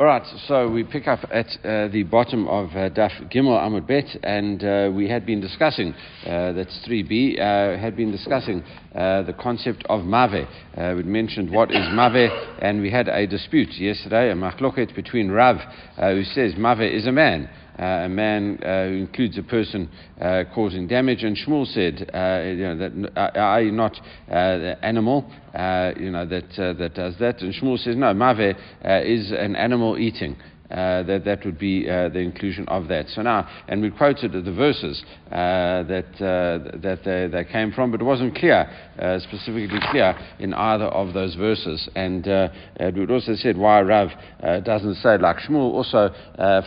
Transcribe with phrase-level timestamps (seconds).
[0.00, 3.86] All right, so we pick up at uh, the bottom of uh, Daf Gimel Amud
[3.86, 5.92] Bet, and uh, we had been discussing,
[6.24, 10.48] uh, that's 3b, uh, had been discussing uh, the concept of Mave.
[10.96, 12.30] we mentioned what is Mave,
[12.62, 15.58] and we had a dispute yesterday, a machloket between Rav,
[15.98, 17.50] who says Mave is a man.
[17.80, 19.88] Uh, a man uh, who includes a person
[20.20, 21.22] uh, causing damage.
[21.22, 23.98] And Shmuel said, you know, that are you not
[24.28, 25.24] the animal,
[25.98, 27.40] you know, that that does that?
[27.40, 28.54] And Shmuel says, no, mave
[28.84, 30.36] is an animal eating
[30.70, 33.08] uh, that that would be uh, the inclusion of that.
[33.08, 37.90] So now, and we quoted the verses uh, that uh, that they, they, came from,
[37.90, 41.88] but it wasn't clear, uh, specifically clear in either of those verses.
[41.96, 42.48] And uh,
[42.94, 44.10] we also said why Rav
[44.64, 45.72] doesn't say like Shmuel.
[45.72, 46.10] Also,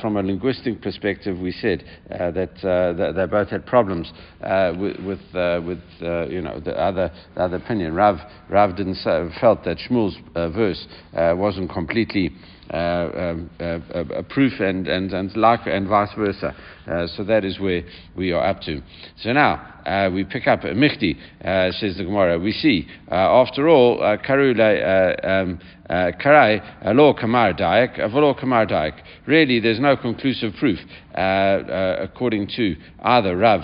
[0.01, 4.11] from a linguistic perspective, we said that, that, they both had problems
[4.41, 5.21] with with,
[5.65, 5.81] with
[6.29, 7.93] you know the other the other opinion.
[7.93, 8.17] Rav
[8.49, 10.17] Rav didn't say, felt that Shmuel's
[10.53, 12.31] verse wasn't completely.
[12.73, 13.63] Uh, um, uh,
[13.93, 16.55] uh, proof and, and, and like and vice versa.
[16.87, 17.83] Uh, so that is where
[18.15, 18.81] we are up to.
[19.17, 22.39] So now uh, we pick up uh, Michti, uh, says the Gemara.
[22.39, 25.59] We see, uh, after all, uh, Karule um,
[25.89, 28.99] Karai, law Kamar Dayak, Avalo Kamar Dayak.
[29.27, 30.79] Really, there's no conclusive proof,
[31.13, 33.61] according to either Rav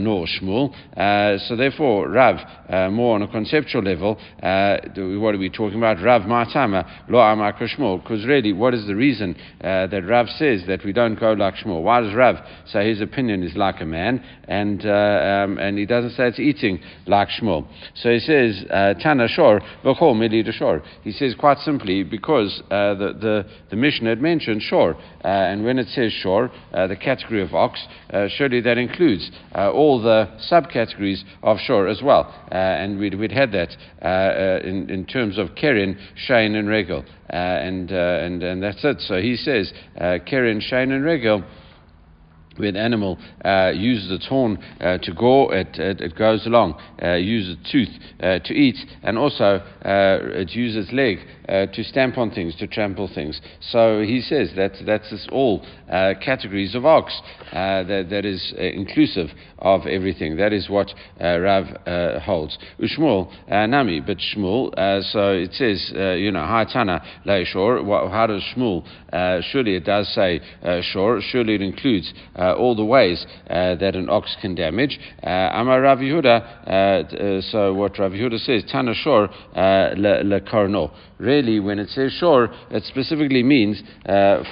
[0.00, 0.74] nor Shmuel.
[1.46, 6.02] so therefore, Rav, more on a conceptual level, what are we talking about?
[6.02, 7.52] Rav Matama, Lo Amar.
[7.52, 11.82] Because really, what is the reason that Rav says that we don't go like Shmuel?
[11.82, 14.24] Why does Rav say his opinion is like a man?
[14.44, 17.66] And um, and he doesn't say it's eating like Shmuel.
[17.94, 20.82] So he says, uh, Tana Shor, V'chol Shor.
[21.02, 25.64] He says quite simply because uh, the, the, the mission had mentioned Shor, uh, and
[25.64, 30.28] when it says Shor, uh, the category of ox, uh, surely that includes all the
[30.50, 32.32] subcategories of Shor as well.
[32.50, 33.70] and we'd, we'd had that
[34.64, 37.04] in, in terms of Keren, Shane, and Regel.
[37.28, 39.00] and, and, and that's it.
[39.00, 41.44] So he says, Keren, Shane, and Regel
[42.58, 47.14] where animal uh, uses its horn uh, to gore, it, it, it goes along, uh,
[47.14, 47.88] uses its tooth
[48.20, 51.18] uh, to eat, and also uh, it uses its leg
[51.48, 53.40] uh, to stamp on things, to trample things.
[53.60, 57.18] So he says that that's all categories of ox
[57.52, 60.36] that, that is inclusive of everything.
[60.36, 61.66] That is what Rav
[62.22, 62.58] holds.
[62.78, 64.72] Ushmul Nami, but Shmuel,
[65.12, 68.84] so it says, you know, Haitana Leishor, how does Shmuel,
[69.50, 70.40] surely it does say
[70.82, 74.98] Shor, surely it includes uh, Uh, all the ways uh, that an ox can damage.
[75.22, 80.90] Uh, Amar Rav Yehuda, uh, uh, so what Rav Yehuda says, Tana Shor le, Karno.
[81.18, 83.82] Really, when it says Shor, it specifically means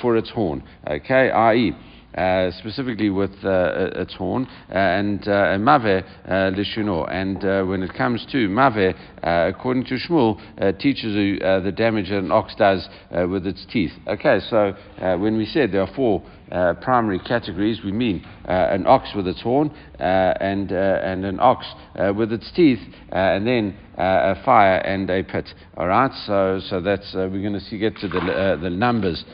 [0.02, 1.72] for its horn, okay, i.e.,
[2.16, 7.06] uh, specifically with uh, its horn, uh, and uh, mave lishuno.
[7.12, 12.32] And when it comes to mave, according to Shmuel, teaches you the damage that an
[12.32, 12.88] ox does
[13.28, 13.92] with its teeth.
[14.06, 14.74] Okay, so
[15.18, 19.26] when we said there are four uh, primary categories, we mean uh, an ox with
[19.26, 20.02] its horn uh,
[20.40, 22.78] and, uh, and an ox uh, with its teeth,
[23.10, 25.48] and then a fire and a pit.
[25.76, 29.24] All right, so, so that's, we're going to get to the, the numbers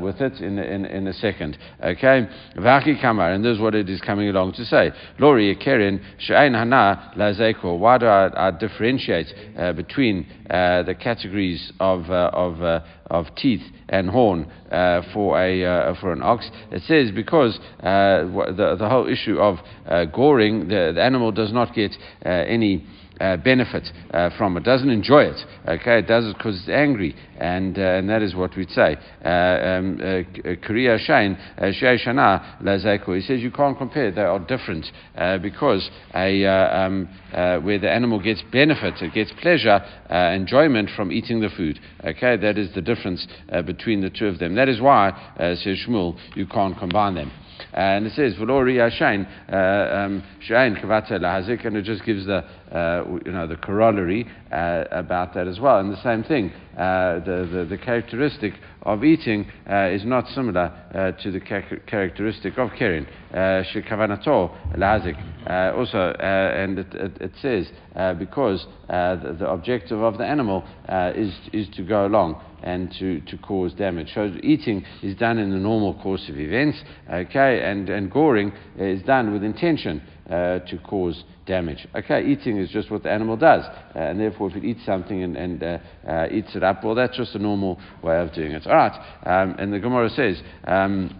[0.00, 1.58] with it in, in, in a second.
[1.82, 4.92] Okay, Vaki Kamar, and this is what it is coming along to say.
[5.18, 7.76] Lori Kerin, Sha'ain Hana Lazeko.
[7.76, 9.26] Why do I, I differentiate
[9.76, 16.22] between the categories of, of of teeth and horn uh, for, a, uh, for an
[16.22, 16.50] ox.
[16.70, 18.24] It says because uh,
[18.56, 21.92] the, the whole issue of uh, goring, the, the animal does not get
[22.24, 22.86] uh, any
[23.20, 25.38] uh, benefit uh, from it, doesn't enjoy it.
[25.68, 28.96] Okay, it does it because it's angry, and uh, and that is what we'd say.
[29.24, 33.14] Uh, um, uh, Korea Shain Shana.
[33.14, 34.86] He says you can't compare; they are different
[35.42, 39.80] because a um, where the animal gets benefit, it gets pleasure,
[40.10, 41.80] enjoyment from eating the food.
[42.04, 43.26] Okay, that is the difference
[43.66, 44.54] between the two of them.
[44.54, 47.32] That is why, says Shmuel, you can't combine them.
[47.72, 53.04] And it says, V'lori Yashain, um, Shain Kavata Lahazik, and it just gives the, uh,
[53.24, 55.78] you know, the corollary uh, about that as well.
[55.78, 61.12] And the same thing, uh, the, the, characteristic of eating uh, is not similar uh,
[61.22, 63.06] to the characteristic of caring.
[63.32, 65.16] Uh, Shekavanato Lahazik.
[65.76, 67.68] Also, and it, it, it says,
[68.18, 70.64] because the, the, objective of the animal
[71.16, 74.12] is, is to go along and to, to cause damage.
[74.14, 76.78] So eating is done in the normal course of events,
[77.12, 80.02] okay, and, and goring is done with intention
[80.32, 81.86] uh, to cause damage.
[81.94, 85.22] Okay, eating is just what the animal does, uh, and therefore if it eats something
[85.22, 88.52] and, and uh, uh eats it up, well, that's just a normal way of doing
[88.52, 88.66] it.
[88.66, 88.94] All right,
[89.26, 91.14] um, and the Gemara says, um,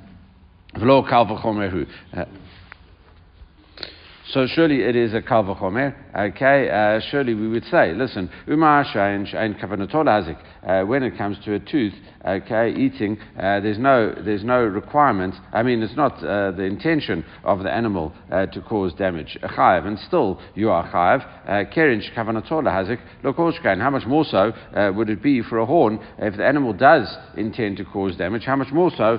[4.32, 5.94] So surely it is a kal v'chomer.
[6.16, 10.36] Okay, uh, surely we would say, listen, umar kavanatol.
[10.66, 11.92] Uh, when it comes to a tooth,
[12.24, 15.34] okay, eating, uh, there's no there's no requirement.
[15.52, 19.36] I mean, it's not uh, the intention of the animal uh, to cause damage.
[19.42, 21.26] A chayav, and still you are chayav.
[21.46, 23.82] Uh, Kerin kavanatol hazik lokoshkain.
[23.82, 24.52] How much more so
[24.94, 28.44] would it be for a horn if the animal does intend to cause damage?
[28.44, 29.18] How much more so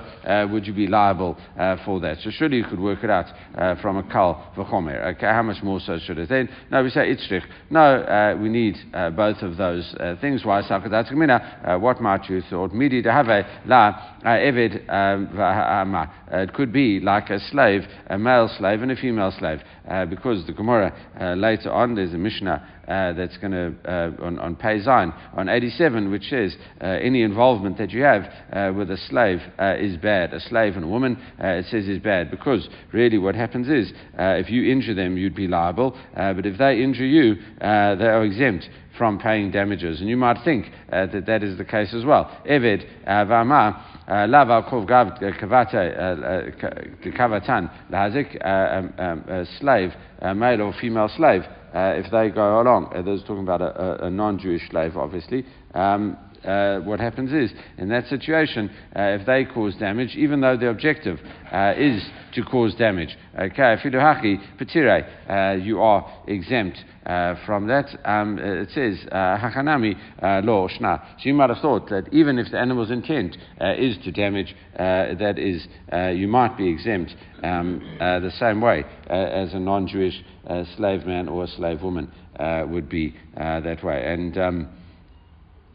[0.50, 1.36] would you be liable
[1.84, 2.18] for that?
[2.22, 3.26] So surely you could work it out
[3.80, 5.03] from a kal v'chomer.
[5.04, 6.30] Okay, how much more so should it?
[6.30, 7.42] Then no, we say itzrich.
[7.68, 10.46] No, uh, we need uh, both of those uh, things.
[10.46, 12.72] Why sakadat uh, What might you thought?
[12.72, 13.26] Midi to have
[13.66, 13.88] la
[14.24, 19.32] uh, evid um, It could be like a slave, a male slave and a female
[19.38, 20.94] slave, uh, because the Gemara
[21.36, 25.48] later on there's a Mishnah uh, that's going to, uh, on, on Pei Zayin, on
[25.48, 29.96] 87, which says uh, any involvement that you have uh, with a slave uh, is
[29.96, 30.34] bad.
[30.34, 33.92] A slave and a woman, uh, it says, is bad because really what happens is
[34.16, 38.68] if you injure them, you'd be liable, but if they injure you, they are exempt
[38.98, 40.00] from paying damages.
[40.00, 42.30] And you might think uh, that that is the case as well.
[42.48, 46.42] Eved v'ama Uh, lava kov uh, uh,
[47.16, 51.42] kavatan lahazik um, um, a slave, a male or female slave
[51.74, 52.92] uh, if they go along.
[52.94, 55.46] Uh, there's talking about a non-Jewish slave, obviously.
[55.74, 60.56] Um, uh, what happens is, in that situation, uh, if they cause damage, even though
[60.56, 61.18] the objective
[61.52, 62.02] uh, is
[62.34, 67.86] to cause damage, okay, filuhaki petire, uh, you are exempt uh, from that.
[68.04, 69.96] Um, it says, hachanami
[70.44, 71.00] lo shna.
[71.18, 75.38] So you might have thought that even if the animal's intent is to damage, that
[75.38, 75.66] is,
[76.16, 80.24] you might be exempt um, the same way as a non-Jewish
[80.76, 82.10] slave man or a slave woman
[82.68, 84.02] would be that way.
[84.12, 84.68] And um,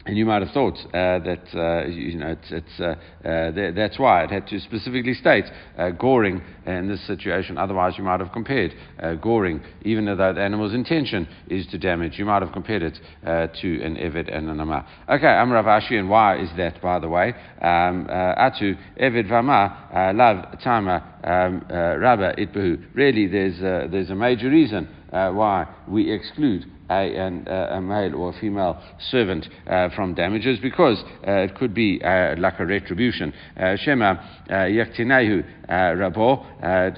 [0.06, 3.74] and you might have thought uh, that uh, you know it's, it's uh, uh th-
[3.74, 5.44] that's why it had to specifically state
[5.76, 7.58] uh, goring in this situation.
[7.58, 12.18] Otherwise, you might have compared uh, goring, even though the animal's intention is to damage.
[12.18, 14.86] You might have compared it to an eved and an ama.
[15.08, 17.34] Okay, I'm Rav Ashi, and why is that, by the way?
[17.60, 22.82] Um, atu eved vama lav tama um, rabba itbehu.
[22.94, 23.60] Really, there's
[23.90, 29.88] there's a major reason why we exclude a, an, a male or female servant uh,
[29.94, 33.32] from damages because uh, it could be uh, like a retribution.
[33.56, 34.16] Uh, Shema
[34.50, 36.44] yaktinehu rabo.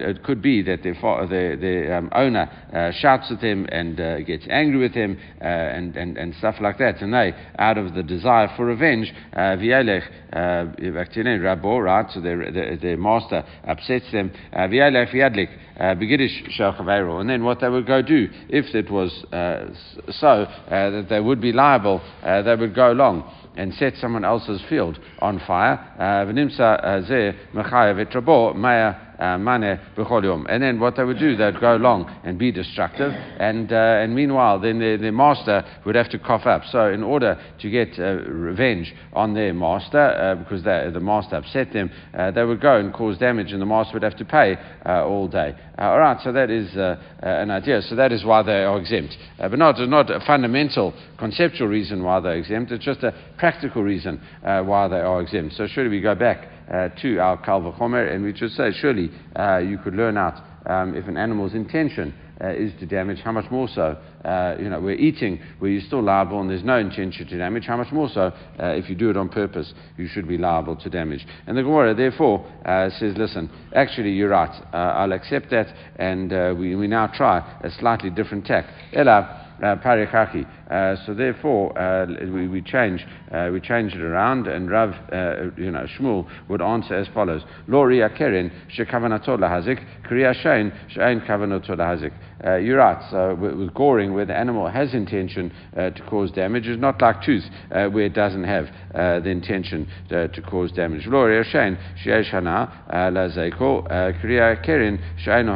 [0.01, 2.51] It could be that the, the, the um, owner
[2.99, 7.03] shouts at him and gets angry with him and, and, and stuff like that.
[7.03, 12.07] And they, out of the desire for revenge, vielech rabo, right?
[12.13, 14.33] So their, their, their master upsets them.
[14.55, 19.67] Vielech viadlik begiddish and then what they would go do if it was uh,
[20.11, 24.25] so uh, that they would be liable, uh, they would go along and set someone
[24.25, 25.79] else's field on fire.
[29.23, 29.39] Uh,
[29.97, 33.77] b'chol And then what they would do, they'd go along and be destructive, and, uh,
[33.77, 36.63] and meanwhile, then their, their master would have to cough up.
[36.73, 41.73] So, in order to get uh, revenge on their master, uh, because the master upset
[41.73, 44.57] them, uh, they would go and cause damage, and the master would have to pay
[44.85, 45.55] uh, all day.
[45.79, 47.81] all right, so that is an idea.
[47.83, 52.19] So that is why they are exempt, but not not a fundamental conceptual reason why
[52.19, 52.73] they're exempt.
[52.73, 55.55] It's just a practical reason why they are exempt.
[55.55, 59.59] So should we go back to our Kal V'chomer, and we just say, surely uh,
[59.59, 60.35] you could learn out
[60.67, 64.69] um, if an animal's intention uh, is to damage, how much more so, uh, you
[64.69, 67.93] know, we're eating where you're still liable and there's no intention to damage, how much
[67.93, 71.27] more so uh, if you do it on purpose, you should be liable to damage.
[71.47, 76.75] And the Gemara, therefore, uh, says, listen, actually, you're right, I'll accept that, and we,
[76.75, 78.67] we now try a slightly different tack.
[78.93, 79.77] Ella, uh.
[80.73, 85.51] Uh, so therefore, uh, we, we change uh, we change it around, and Rav, uh,
[85.59, 91.27] you know, Shmuel would answer as follows: Lo ria kerin shekavanato lahazik, kriya shein shein
[91.27, 92.13] kavanato lahazik.
[92.45, 92.99] Uh, you're right.
[93.11, 97.23] So with, with, goring, where the animal has intention to cause damage, is not like
[97.23, 101.05] tooth, where it doesn't have the intention to, cause damage.
[101.05, 103.87] Gloria shein sheish hana lazeiko
[104.23, 105.47] kriya kerin shein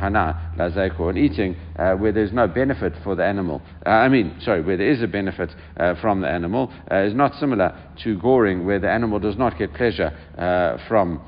[0.00, 1.08] hana lazeiko.
[1.10, 3.60] And eating where there's no benefit for the animal.
[3.84, 5.50] I mean, sorry, where there is a benefit
[6.00, 10.10] from the animal is not similar to goring, where the animal does not get pleasure
[10.88, 11.20] from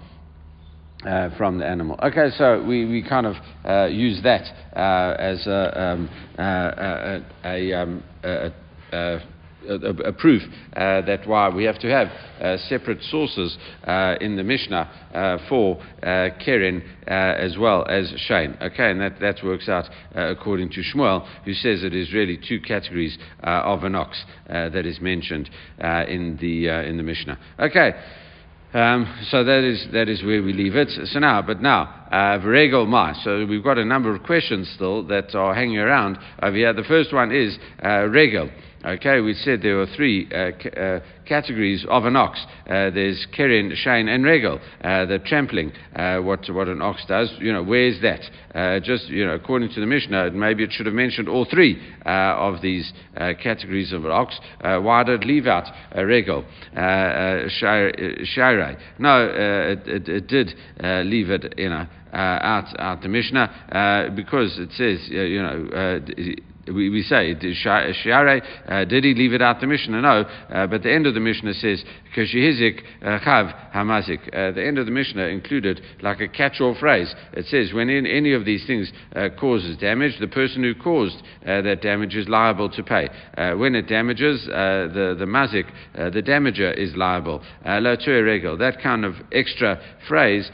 [1.07, 1.99] uh, from the animal.
[2.03, 4.43] Okay, so we, we kind of uh, use that
[4.77, 6.09] uh, as a, um,
[6.39, 8.05] uh, uh, a, um,
[9.69, 10.43] a, a, proof
[10.77, 12.09] uh, that why we have to have
[12.41, 18.57] uh, separate sources uh, in the Mishnah uh, for Keren as well as Shane.
[18.61, 22.61] Okay, and that, that works out according to Shmuel, who says it is really two
[22.61, 27.39] categories of an ox that is mentioned in, the, in the Mishnah.
[27.59, 27.93] Okay.
[28.75, 30.89] Um, so that is, that is where we leave it.
[31.09, 33.15] So now, but now, uh, Vregel Ma.
[33.25, 36.73] So we've got a number of questions still that are hanging around over here.
[36.73, 38.07] The first one is uh.
[38.85, 42.45] Okay, we said there were three uh, c- uh, categories of an ox.
[42.67, 44.59] Uh, there's Keren, Shane, and Regel.
[44.83, 48.21] Uh, the trampling, uh, what, what an ox does, you know, where's that?
[48.53, 51.81] Uh, just, you know, according to the Mishnah, maybe it should have mentioned all three
[52.05, 52.93] of these
[53.41, 54.41] categories of an ox.
[54.61, 55.69] Why did it leave out
[56.77, 58.77] uh, Shire?
[58.99, 60.55] No, it, it, it, did
[61.07, 65.43] leave it, you know, Uh, out, out the Mishnah uh, because it says, uh, you
[65.43, 65.99] know,
[66.67, 70.01] we, we say, Shiare, uh, did he leave it out the Mishnah?
[70.01, 71.83] No, uh, but the end of the Mishnah says,
[72.17, 74.29] Kashihizik uh, Chav Hamazik.
[74.29, 77.13] Uh, the end of the Mishnah included like a catch all phrase.
[77.33, 81.17] It says, when in, any of these things uh, causes damage, the person who caused
[81.47, 83.09] uh, that damage is liable to pay.
[83.57, 85.65] when it damages, the, the mazik,
[85.95, 87.43] the damager, is liable.
[87.65, 88.57] La regel.
[88.57, 90.49] That kind of extra phrase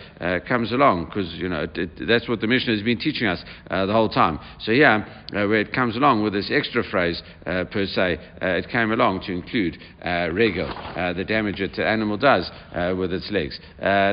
[0.49, 3.43] comes along because, you know, it, it, that's what the Mishnah has been teaching us
[3.69, 4.39] the whole time.
[4.61, 8.69] So, yeah, where it comes along with this extra phrase uh, per se, uh, it
[8.71, 12.51] came along to include uh, regel, uh, the damage that animal does
[12.97, 13.59] with its legs.
[13.81, 14.13] Uh,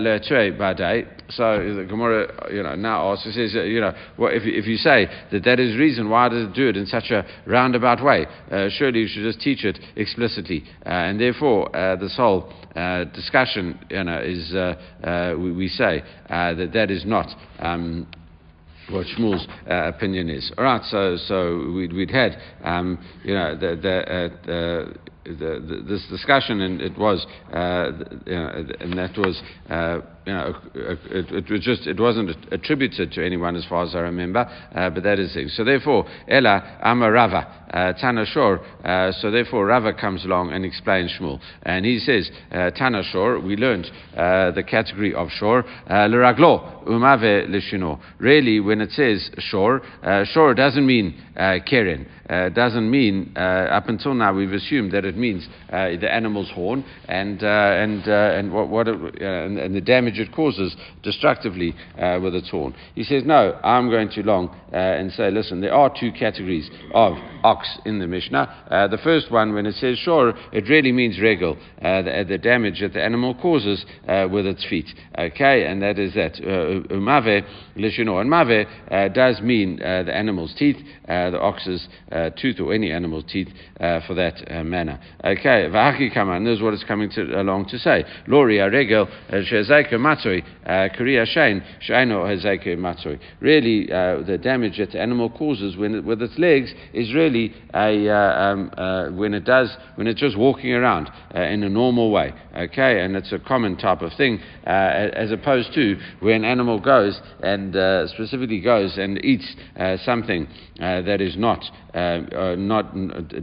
[1.28, 5.08] so the Gemara, you know, now asks, says, you know, well, if, if you say
[5.32, 8.26] that that is reason, why does it do it in such a roundabout way?
[8.70, 10.64] surely you should just teach it explicitly.
[10.84, 12.52] and therefore, this whole
[13.14, 14.54] discussion, you know, is,
[15.38, 17.28] we, we, say that that is not.
[17.60, 18.08] Um,
[18.90, 20.52] what Shmuel's uh, opinion is.
[20.58, 25.84] All right, so so we'd, we'd had um, you know the the, uh, the, the,
[25.88, 27.92] this discussion, and it was uh,
[28.26, 33.12] you know, and that was uh, you know, it, it, was just, it wasn't attributed
[33.12, 35.50] to anyone as far as I remember, uh, but that is it.
[35.52, 41.14] So therefore, Ella Amarava, uh, Tana Shor, uh, so therefore Rava comes along and explains
[41.20, 41.40] Shmuel.
[41.64, 43.86] And he says, uh, Tana Shor, we learned
[44.18, 48.00] uh, the category of Shor, uh, Leraglo, Umave Lishino.
[48.18, 52.08] Really, when it says Shor, uh, Shor doesn't mean uh, Keren.
[52.28, 56.50] Uh, doesn't mean, uh, up until now, we've assumed that it means uh, the animal's
[56.52, 60.76] horn and, uh, and, uh, and, what, what it, and, and, the damage it causes
[61.04, 61.76] destructively
[62.22, 62.74] with its horn.
[62.96, 67.14] He says, No, I'm going too long and say, Listen, there are two categories of
[67.44, 68.88] ox in the Mishnah.
[68.92, 72.94] the first one, when it says shor, it really means regel, the, the, damage that
[72.94, 73.86] the animal causes
[74.32, 74.88] with its feet.
[75.18, 76.36] Okay, and that is that.
[76.36, 77.46] Umave,
[77.76, 78.22] lishino.
[78.22, 83.48] And mave does mean the animal's teeth, the ox's uh, tooth or any animal's teeth
[83.80, 85.00] uh, for that uh, manner.
[85.24, 88.04] Okay, and this is what it's coming to, along to say.
[88.28, 93.20] Lori aregel uh, shezeika matzoi uh, kriya shein sheino hezeika matzoi.
[93.40, 97.56] Really, uh, the damage that the animal causes when it, with its legs is really
[97.74, 102.32] a um, when it does when it's just walking around in a normal way.
[102.56, 107.20] Okay, and it's a common type of thing as opposed to where an animal goes
[107.42, 107.74] and
[108.10, 109.56] specifically goes and eats
[110.06, 110.48] something
[110.78, 111.64] that is not
[111.96, 111.98] uh,
[112.36, 112.94] uh, not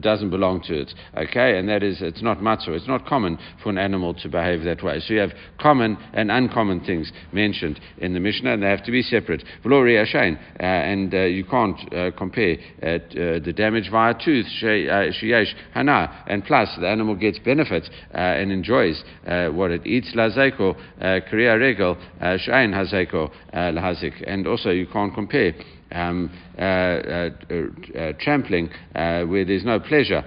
[0.02, 0.92] doesn't belong to it.
[1.16, 2.68] Okay, and that is it's not matzah.
[2.68, 5.00] It's not common for an animal to behave that way.
[5.00, 8.90] So you have common and uncommon things mentioned in the Mishnah, and they have to
[8.90, 9.42] be separate.
[9.64, 16.44] V'lo uh, and uh, you can't uh, compare the damage via tooth sheyesh hana, and
[16.44, 20.12] plus the animal gets benefit and enjoys what it eats.
[20.14, 25.54] Lazeko kriya regel shein hazeko lahazik, and also you can't compare
[25.92, 30.22] um, uh, uh, uh, trampling where there's no pleasure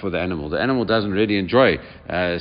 [0.00, 0.48] for the animal.
[0.48, 1.76] The animal doesn't really enjoy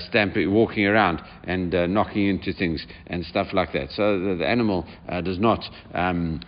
[0.09, 3.91] stamping, walking around and knocking into things and stuff like that.
[3.91, 4.87] So the, the animal
[5.23, 5.63] does not.
[5.93, 6.41] Um,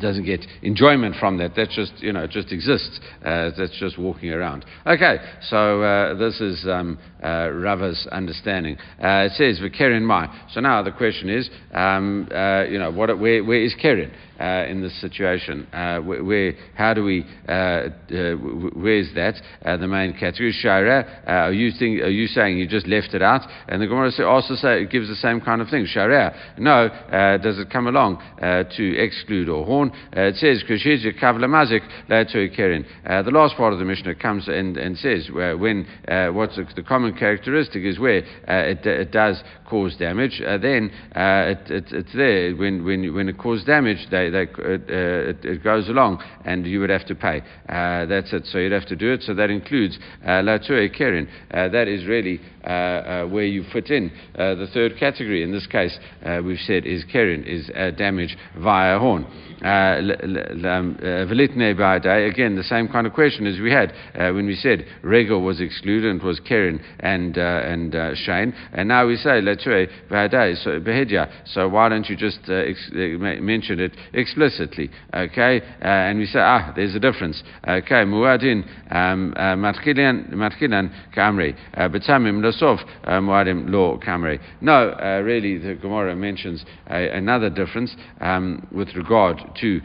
[0.00, 1.54] doesn't get enjoyment from that.
[1.54, 2.98] That just, you know, it just exists.
[3.24, 4.64] Uh, that's just walking around.
[4.84, 8.76] Okay, so uh, this is um, uh, Rava's understanding.
[9.02, 10.28] Uh, it says V'keren mai.
[10.52, 14.64] So now the question is, um, uh, you know, what, where, where is Keren uh,
[14.68, 15.66] in this situation?
[15.72, 17.88] Uh, where, where, how do we, uh, uh,
[18.74, 19.34] where is that?
[19.64, 21.26] the main category, Shara.
[21.26, 23.42] are, you think, are you saying you just left it out?
[23.68, 25.86] And the Gemara also say, it gives the same kind of thing.
[25.86, 26.58] Shara.
[26.58, 26.88] No,
[27.42, 29.90] does it come along to exclude or horn?
[30.12, 32.86] it says, Kashizik Kavla Mazik, Keren.
[33.04, 35.86] The last part of the Mishnah comes and, and says, when,
[36.34, 40.90] what's the, the common characteristic is where uh, it, it, does cause damage, uh, then
[41.14, 42.54] uh, it, it, it's there.
[42.54, 46.80] When, when, when it causes damage, they, they, it, uh, it, goes along and you
[46.80, 47.42] would have to pay.
[47.68, 48.46] Uh, that's it.
[48.46, 49.22] So you'd have to do it.
[49.22, 51.28] So that includes uh, La Keren.
[51.50, 55.42] That is really where you fit in the third category.
[55.42, 55.98] In this case,
[56.44, 59.26] we've said is Keren, is damage via horn.
[59.56, 60.10] Um,
[61.00, 63.94] again, the same kind of question as we had
[64.34, 68.54] when we said Regel was excluded and was Keren and, uh, and uh, Shane.
[68.72, 73.18] And now we say, let's say Behedja, So why don't you just uh, ex- uh,
[73.40, 74.90] mention it explicitly?
[75.14, 77.42] Okay, uh, and we say, ah, there's a difference.
[77.66, 84.40] Okay, muadin um, matchilan kamri, betamim losov muadim lo kamri.
[84.60, 89.80] No, really, the Gemara mentions another difference um, with regard to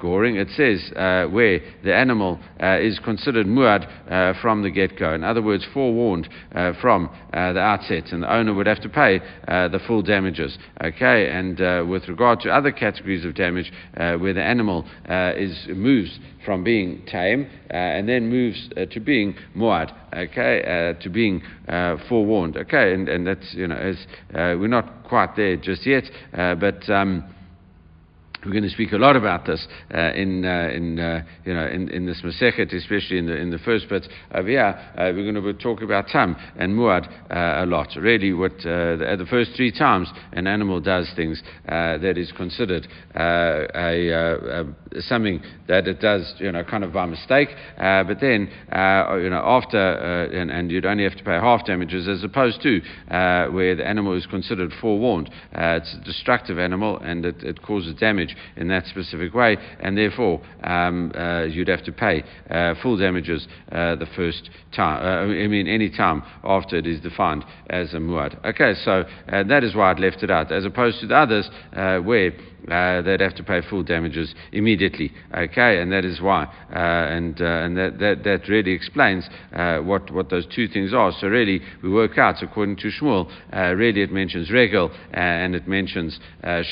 [0.00, 0.36] goring.
[0.36, 0.90] It says
[1.32, 3.86] where the animal is considered muad
[4.40, 5.14] from the get-go.
[5.14, 6.28] In other words, forewarned
[6.80, 10.56] from the outset, and the owner would have to pay the full damages.
[10.82, 15.32] Okay, and uh, with regard to other categories of damage, uh, where the animal uh,
[15.36, 21.10] is moves from being tame uh, and then moves uh, to being muad, okay, to
[21.10, 21.42] being
[22.08, 23.96] forewarned, okay, and, and that's you know as
[24.32, 26.88] we're not quite there just yet, but.
[26.90, 27.24] Um,
[28.46, 31.66] we're going to speak a lot about this uh, in, uh, in, uh, you know,
[31.66, 34.66] in, in this Masechet, especially in the, in the first bit over here.
[34.96, 37.88] Uh, we're going to talk about Tam and Muad uh, a lot.
[37.96, 42.86] Really, what uh, the, the, first three times an animal does things that is considered
[43.16, 47.48] a, a, something that it does, you know, kind of by mistake.
[47.76, 49.78] but then, you know, after,
[50.32, 52.80] and, and, you'd only have to pay half damages as opposed to
[53.50, 55.30] where the animal is considered forewarned.
[55.52, 60.40] it's a destructive animal and it, it causes damage in that specific way, and therefore
[60.64, 65.04] um, uh, you'd have to pay uh, full damages uh, the first time.
[65.04, 68.44] Uh, I mean, any time after it is defined as a muad.
[68.44, 71.48] Okay, so uh, that is why I'd left it out, as opposed to the others
[71.72, 72.32] where
[72.70, 75.12] uh, they'd have to pay full damages immediately.
[75.34, 79.78] Okay, and that is why, uh, and uh, and that, that that really explains uh,
[79.78, 81.12] what what those two things are.
[81.20, 83.30] So really, we work out according to Shmuel.
[83.52, 86.18] Uh, really, it mentions regel uh, and it mentions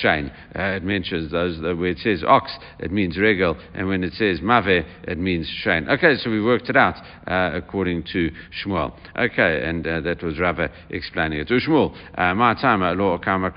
[0.01, 0.31] shane.
[0.55, 4.85] it mentions those where it says ox, it means regel, and when it says mave,
[5.05, 5.89] it means shane.
[5.89, 6.97] Okay, so we worked it out
[7.27, 8.31] according to
[8.63, 8.93] Shmuel.
[9.17, 11.49] Okay, and that was Rava explaining it.
[11.49, 11.95] So Shmuel,
[12.37, 13.51] my time, law kama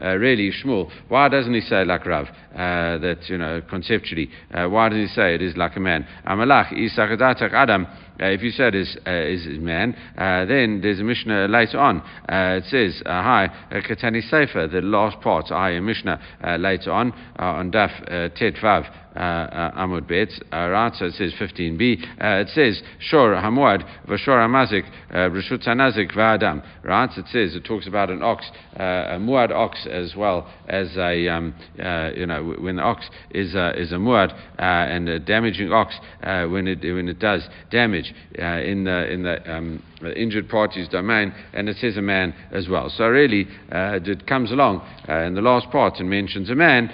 [0.00, 4.68] Really, Shmuel, why doesn't he say say like Rav, uh, that, you know, conceptually, uh,
[4.68, 6.06] why does he say it is like a man?
[6.26, 6.72] Amalach,
[7.52, 7.86] Adam.
[8.20, 12.00] Uh, if you said is uh, is man, uh, then there's a Mishnah later on.
[12.00, 15.50] Uh, it says, uh, "Hi, Katani Sefer," the last part.
[15.50, 16.20] I a Mishnah
[16.58, 18.86] later on on Daf Tet Vav
[19.16, 20.92] Amud Bet, right?
[20.94, 22.04] So it says 15b.
[22.20, 26.64] Uh, it says Shor Hamwad Vashor Hamazik Rishut Hanazik Va'adam.
[26.82, 27.10] Right?
[27.16, 31.54] It says it talks about an ox, a muad ox as well as a um,
[32.16, 36.82] you know when the ox is is a muad and a damaging ox when it
[36.82, 38.03] when it does damage
[38.34, 39.82] in the in the um,
[40.16, 42.90] injured party's domain, and it says a man as well.
[42.90, 46.90] So really, it comes along in the last part and mentions a man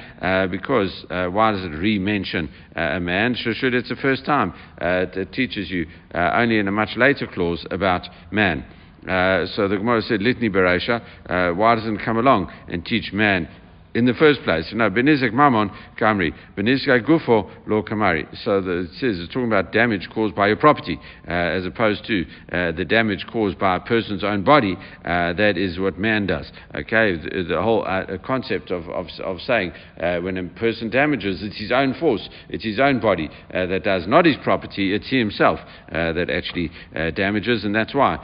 [0.51, 3.35] because why does it re mention uh, a man.
[3.35, 7.27] Should it's the first time uh, it teaches you uh, only in a much later
[7.27, 8.65] clause about man.
[9.03, 13.13] Uh, so the Gemara said, Litni Beresha, uh, why doesn't it come along and teach
[13.13, 13.49] man
[13.95, 14.67] in the first place.
[14.71, 18.27] You know, Benizek Mammon Kamri, Benizek Gufo Lo Kamari.
[18.45, 22.05] So the, it says it's talking about damage caused by your property, uh, as opposed
[22.07, 24.77] to uh, the damage caused by a person's own body.
[25.05, 26.51] Uh, that is what man does.
[26.75, 31.43] Okay, the, the whole uh, concept of, of, of saying uh, when a person damages,
[31.43, 35.09] it's his own force, it's his own body uh, that does, not his property, it's
[35.09, 35.59] he himself
[35.91, 36.71] that actually
[37.15, 38.15] damages, and that's why,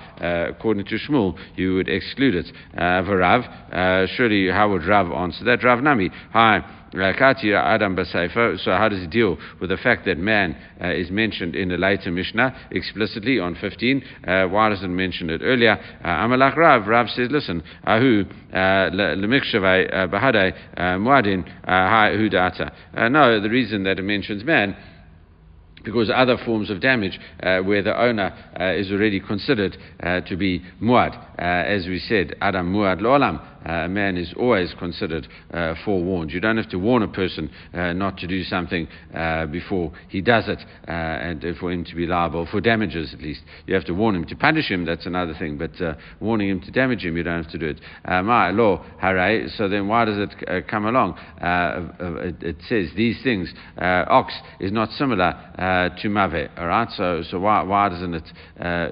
[0.49, 2.47] according to Shmuel, you would exclude it.
[2.77, 5.56] Varav, surely how would Rav answer that?
[5.65, 6.11] Rav Nami.
[6.33, 6.65] Hi.
[6.95, 11.69] Adam So how does he deal with the fact that man uh, is mentioned in
[11.69, 14.03] the later Mishnah explicitly on 15?
[14.27, 15.79] Uh, why doesn't mention it earlier?
[16.03, 16.87] Uh, Amalach Rav.
[16.87, 20.55] Rav says, listen, Ahu uh, lemikshave uh, bahade
[20.99, 22.73] muadin Hi hudata.
[23.11, 24.77] No, the reason that it mentions man
[25.87, 30.37] because other forms of damage uh, where the owner uh, is already considered uh, to
[30.37, 31.17] be muad.
[31.39, 36.31] as we said, Adam muad lo'olam a man is always considered uh, forewarned.
[36.31, 40.21] You don't have to warn a person uh, not to do something uh, before he
[40.21, 43.41] does it, uh, and for him to be liable for damages at least.
[43.67, 44.85] You have to warn him to punish him.
[44.85, 45.59] That's another thing.
[45.59, 47.81] But uh, warning him to damage him, you don't have to do it.
[48.05, 48.85] Uh, my law.
[49.57, 51.19] So then, why does it come along?
[51.41, 53.53] It, it, says these things.
[53.79, 56.51] ox is not similar to mave.
[56.57, 56.89] All right.
[56.93, 58.33] So so why why doesn't it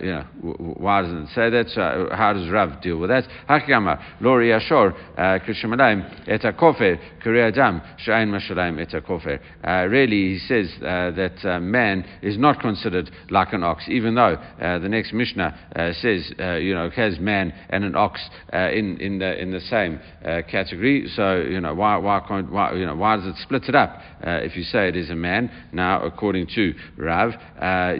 [0.03, 0.25] you know
[0.59, 1.69] why doesn't it say that?
[1.69, 3.25] So how does Rav deal with that?
[3.49, 9.39] Hakama, Loria Ashor, uh, Krishamalem, et kofer, Adam, Shain Mashalim, et kofer.
[9.67, 14.15] Uh, really, he says uh, that uh, man is not considered like an ox, even
[14.15, 18.21] though uh, the next Mishnah uh, says, you know, has man and an ox
[18.53, 20.01] in, in, the, in the same
[20.51, 21.09] category.
[21.15, 23.99] So, you know, why, why, can't, why, you know, why does it split it up
[24.23, 25.51] if you say it is a man?
[25.73, 27.33] Now, according to Rav,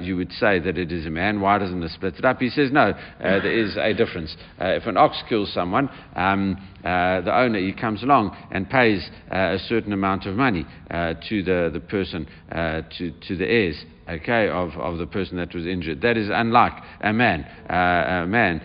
[0.03, 1.41] you would say that it is a man.
[1.41, 2.39] Why doesn't it split it up?
[2.39, 4.35] He says, no, there is a difference.
[4.59, 6.54] if an ox kills someone, um,
[6.85, 11.15] uh, the owner he comes along and pays uh, a certain amount of money uh,
[11.29, 15.55] to the, the person, uh, to, to the heirs okay, of, of the person that
[15.55, 16.01] was injured.
[16.03, 17.45] That is unlike a man.
[17.69, 18.61] Uh, a man,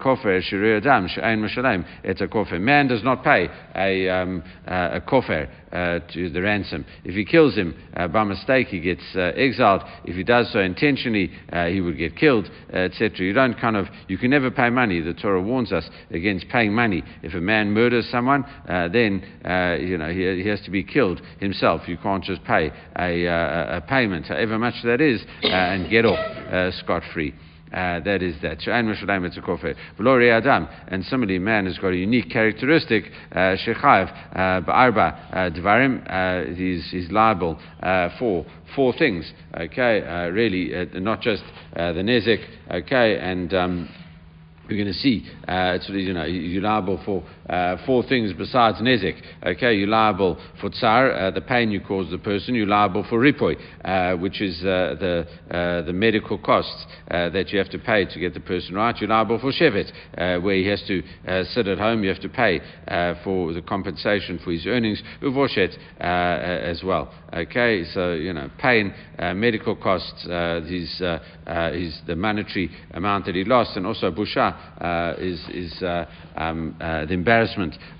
[0.00, 1.84] kofer shirir adam she'ain mashalem.
[2.04, 2.60] It's a kofer.
[2.60, 6.84] Man does not pay a, um, uh, a kofer uh, to the ransom.
[7.04, 9.82] If he kills him uh, by mistake, he gets uh, exiled.
[10.04, 13.18] If he does so intentionally, uh, he would get killed, etc.
[13.18, 15.00] You don't kind of, you can never pay money.
[15.00, 17.02] The Torah warns us against paying money.
[17.22, 19.22] If a man murders someone, then
[19.80, 21.82] you know he, he, has to be killed himself.
[21.86, 23.26] You can't just pay a,
[23.76, 27.34] a payment however much that is, uh, and get off uh, scot free.
[27.72, 28.66] Uh, that is that.
[30.90, 33.04] And similarly, man has got a unique characteristic.
[33.30, 36.56] Uh, Shechayev uh, ba'arba dvarim.
[36.56, 37.58] He's, he's liable
[38.18, 39.30] for four things.
[39.54, 41.42] Okay, really, not just
[41.74, 42.44] the nezek.
[42.70, 43.88] Okay, and um,
[44.68, 49.20] we're going to see, uh, you know, you're liable for uh, four things besides nezek.
[49.44, 52.54] Okay, you're liable for tsar, uh, the pain you cause the person.
[52.54, 57.50] You're liable for ripoy, uh, which is uh, the uh, the medical costs uh, that
[57.50, 58.94] you have to pay to get the person right.
[59.00, 61.02] You're liable for shevet, uh, where he has to
[61.52, 62.02] sit at home.
[62.02, 62.60] You have to pay
[63.24, 65.02] for the compensation for his earnings.
[65.22, 67.12] Uvoshet as well.
[67.32, 70.22] Okay, so you know, pain, medical costs,
[70.68, 71.02] his
[71.48, 75.82] his the monetary amount that he lost, and also busha is, is
[76.36, 77.37] um, the embarrassment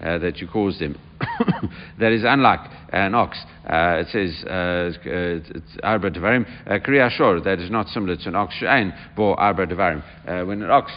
[0.01, 0.97] Uh, that you caused him.
[1.99, 3.39] that is unlike an ox.
[3.65, 6.47] Uh, it says uh, arba devarim
[6.87, 7.41] kriya shor.
[7.41, 10.03] That is not similar to an ox shein bo arba devarim.
[10.47, 10.91] When an ox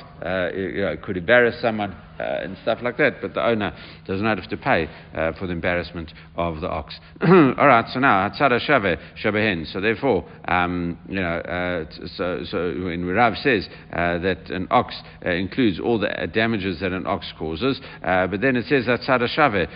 [0.56, 4.38] you know, could embarrass someone uh, and stuff like that, but the owner does not
[4.38, 6.94] have to pay uh, for the embarrassment of the ox.
[7.22, 9.72] All right, so now Hatzara Shave Shabehen.
[9.72, 14.96] So therefore, um, you know, uh, so, so when Rav says uh, that an ox
[15.26, 19.28] uh, includes all the damages that an ox causes, uh, but then it says Hatzara
[19.28, 19.68] Shave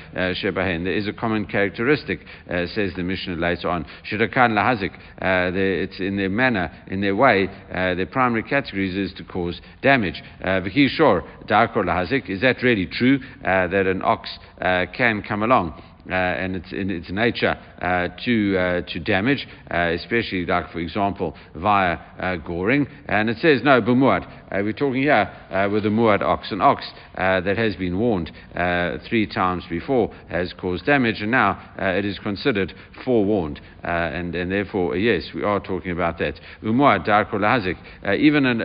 [0.41, 3.85] There is a common characteristic, says the Mishnah later on.
[4.11, 4.91] Shirakan Lahazik.
[5.21, 10.21] It's in their manner, in their way, their primary categories is to cause damage.
[10.43, 14.29] V'ki Shor Darkor Lahazik is that really true uh, that an ox
[14.61, 15.81] uh, can come along?
[16.07, 20.77] Uh, and it's in its nature uh, to, uh, to damage, uh, especially like, for
[20.79, 22.85] example, via uh, goring.
[23.07, 24.44] And it says, no, b'muad.
[24.55, 25.29] Uh, we're talking here
[25.69, 26.49] with a muad ox.
[26.51, 31.31] An ox uh, that has been warned uh, three times before has caused damage, and
[31.31, 33.59] now uh, it is considered forewarned.
[33.83, 36.39] and, and therefore, yes, we are talking about that.
[36.63, 37.05] Umuad.
[38.17, 38.59] Even an,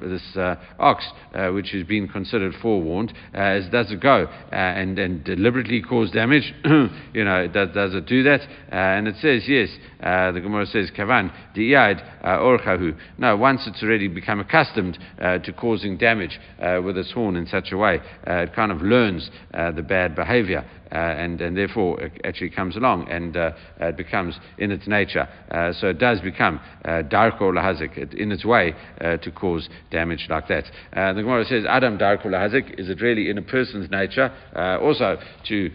[0.00, 0.36] this
[0.78, 1.04] ox,
[1.52, 6.54] which has been considered forewarned, does it go and, and deliberately cause damage?
[6.64, 8.42] you know, does, does it do that?
[8.70, 9.68] Uh, and it says, yes,
[10.02, 12.96] uh, the Gemara says, Kavan, di'ad uh, orchahu.
[13.18, 17.46] No, once it's already become accustomed uh, to causing damage uh, with its horn in
[17.46, 20.64] such a way, it kind of learns the bad behavior.
[20.90, 25.28] Uh, and, and therefore it actually comes along and uh, it becomes in its nature.
[25.50, 30.26] Uh, so it does become uh, darko lahazik in its way uh, to cause damage
[30.30, 30.64] like that.
[30.94, 34.32] Uh, the Gemara says, Adam darko lahazik, is it really in a person's nature
[34.80, 35.70] also to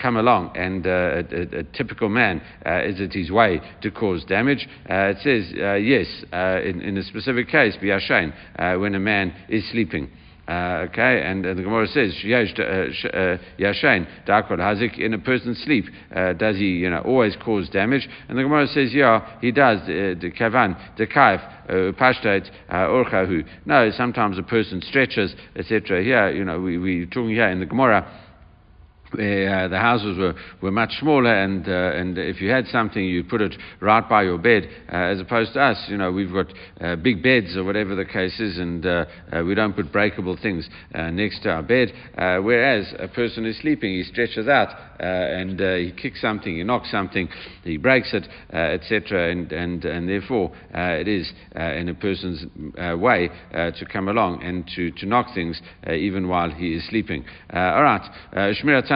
[0.00, 2.38] come along and a, a, a, typical man,
[2.84, 4.66] is it his way to cause damage?
[4.88, 6.06] it says, yes,
[6.64, 8.32] in, in a specific case, be ashain,
[8.80, 10.10] when a man is sleeping.
[10.48, 15.84] Uh, okay, and uh, the Gemara says, Yashain, Dakot Hazik, in a person's sleep,
[16.16, 18.08] uh, does he, you know, always cause damage?
[18.28, 21.42] And the Gemara says, yeah, he does, the Kavan, the Kaif,
[21.98, 23.44] Pashtait, Orchahu.
[23.66, 26.02] No, sometimes a person stretches, etc.
[26.02, 28.10] Here, you know, we, we're talking here in the Gemara
[29.12, 33.24] uh, the houses were, were much smaller, and, uh, and if you had something, you
[33.24, 35.82] put it right by your bed, uh, as opposed to us.
[35.88, 39.42] You know, we've got uh, big beds or whatever the case is, and uh, uh,
[39.44, 41.92] we don't put breakable things next to our bed.
[42.16, 44.68] whereas a person is sleeping, he stretches out
[45.00, 47.28] and he kicks something, he knocks something,
[47.62, 52.44] he breaks it, etc., and, and, and therefore it is in a person's
[53.00, 57.24] way to come along and to, to knock things even while he is sleeping.
[57.52, 58.02] all right,
[58.34, 58.88] Shmirat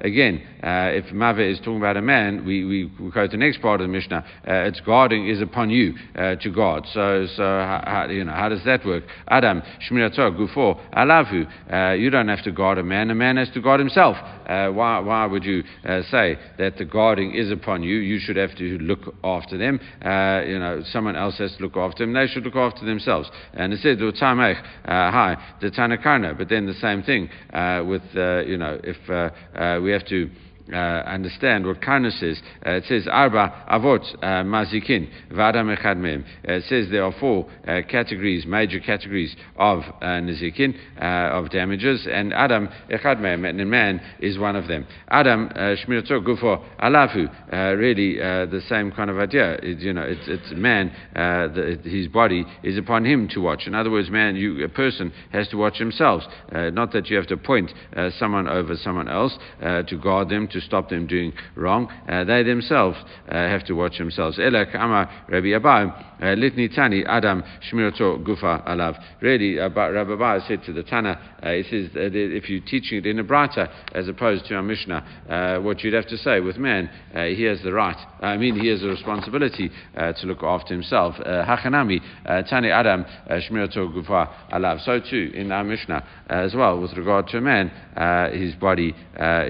[0.00, 3.62] Again, uh, if Mave is talking about a man, we, we, we to the next
[3.62, 4.24] part of the Mishnah.
[4.46, 6.84] Uh, its guarding is upon you uh, to guard.
[6.92, 9.04] So, so how, you know, how does that work?
[9.28, 11.46] Adam, Shmiratzah, Gufo, Alavu.
[11.72, 14.16] Uh, you don't have to guard a man, a man has to guard himself.
[14.48, 17.96] Uh, why, why would you uh, say that the guarding is upon you?
[17.96, 19.78] You should have to look after them.
[20.48, 22.14] you know, someone else has to look after them.
[22.14, 23.30] They should look after themselves.
[23.52, 26.36] And it said, hi, the Tanakarna.
[26.36, 27.28] But then the same thing
[27.86, 28.02] with,
[28.48, 30.30] you know, if Uh, we have to
[30.72, 32.40] uh, understand what kindness is.
[32.64, 35.98] Uh, it says arba avot uh, mazikin v'adam echad.
[35.98, 42.06] Uh, it says there are four uh, categories, major categories of uh, nazikin of damages,
[42.10, 44.86] and adam echad mehem, and man is one of them.
[45.08, 47.28] Adam shmirato gufo alafu.
[47.78, 49.54] Really, the same kind of idea.
[49.62, 50.92] It, you know, it's, it's man.
[51.14, 53.66] The, his body is upon him to watch.
[53.66, 56.26] In other words, man, you a person has to watch themselves.
[56.52, 57.72] not that you have to point
[58.18, 61.88] someone over someone else to guard them to to stop them doing wrong.
[62.08, 64.38] Uh, they themselves uh, have to watch themselves.
[64.38, 65.88] Elak Amar Rabbi Abaye,
[66.20, 67.42] uh, Litni Tani Adam
[67.72, 68.98] Gufa Alav.
[69.20, 72.98] Really, uh, Rabbi Abaye said to the Tana, uh, he says that if you're teaching
[72.98, 76.40] it in a brighter as opposed to our Mishnah, uh, what you'd have to say
[76.40, 80.74] with man, he has the right, I mean, he has the responsibility to look after
[80.74, 81.14] himself.
[81.16, 82.00] Hachanami
[82.48, 84.84] Tani Adam Shmirato Gufa Alav.
[84.84, 87.70] So too in our Mishnah as well with regard to a man,
[88.32, 88.94] his body,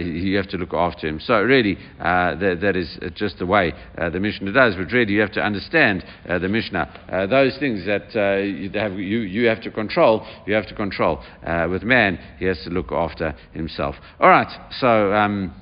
[0.00, 1.20] you have to look after him.
[1.20, 4.74] So really, uh, that, that is just the way uh, the Mishnah does.
[4.74, 7.06] But really, you have to understand uh, the Mishnah.
[7.10, 10.74] Uh, those things that uh, you, have, you, you have to control, you have to
[10.74, 11.22] control.
[11.44, 13.94] Uh, with man, he has to look after himself.
[14.20, 15.12] All right, so.
[15.12, 15.54] Um,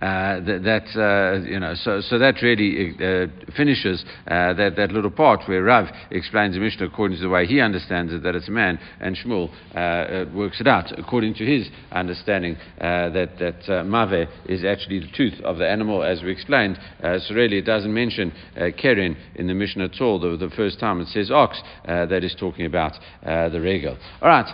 [0.00, 4.92] uh, that, that uh, you know, so, so that really uh, finishes uh, that, that
[4.92, 8.36] little part where Rav explains the Mishnah according to the way he understands it, that
[8.36, 13.84] it's a man, and Shmuel uh, works it out according to his understanding that, that
[13.84, 16.78] Mave is actually the tooth of the animal, as we explained.
[17.00, 18.32] so really, it doesn't mention
[18.80, 20.20] Keren in the Mishnah at all.
[20.20, 22.92] The, the first time it says ox, that is talking about
[23.24, 23.98] the regal.
[24.22, 24.46] All right.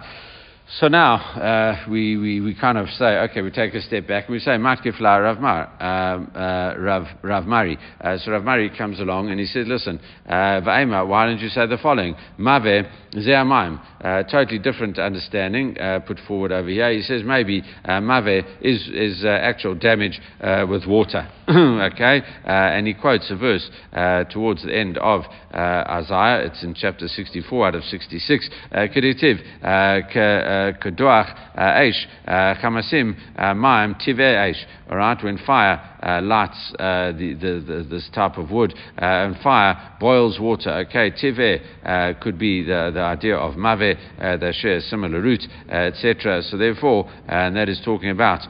[0.67, 4.25] So now uh, we, we, we kind of say, okay, we take a step back
[4.25, 7.79] and we say, Matkifla Rav, Mar, um, uh, Rav, Rav Mari.
[8.01, 11.51] Uh, so Rav Mari comes along and he says, listen, uh, Va'ema, why don't you
[11.51, 12.17] say the following?
[12.39, 13.79] Mave Ze'amayim.
[14.03, 16.91] Uh, totally different understanding uh, put forward over here.
[16.93, 20.19] He says maybe Mave is, is actual damage
[20.67, 21.29] with water.
[21.49, 22.23] okay?
[22.45, 23.69] and he quotes a verse
[24.31, 25.23] towards the end of
[25.55, 26.47] Isaiah.
[26.47, 28.51] It's in chapter 64 out of 66.
[28.73, 29.41] Keditiv.
[30.83, 33.17] Kedoach Eish, Chamasim
[33.57, 34.65] Maim Tive Eish.
[34.91, 39.05] All right, when fire uh, lights uh, the, the, the, this type of wood uh,
[39.05, 40.71] and fire boils water.
[40.87, 45.23] Okay, tive uh, could be the, the idea of mave, uh, they share a similar
[45.23, 46.43] root, uh, etc.
[46.43, 48.41] So therefore, and that is talking about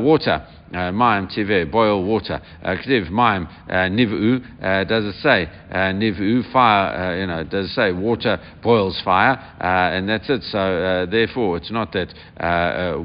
[0.00, 0.46] water.
[0.72, 2.40] Uh, maim tive, boil water.
[2.62, 4.40] Uh, Ktiv maim uh, nivu.
[4.88, 7.20] Does it say nivu fire?
[7.20, 9.38] You know, does it say water boils fire?
[9.60, 10.42] and that's it.
[10.44, 12.14] So therefore, it's not that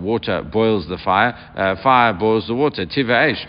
[0.01, 1.33] water boils the fire.
[1.83, 2.85] fire boils the water.
[2.85, 3.45] Tiv aish.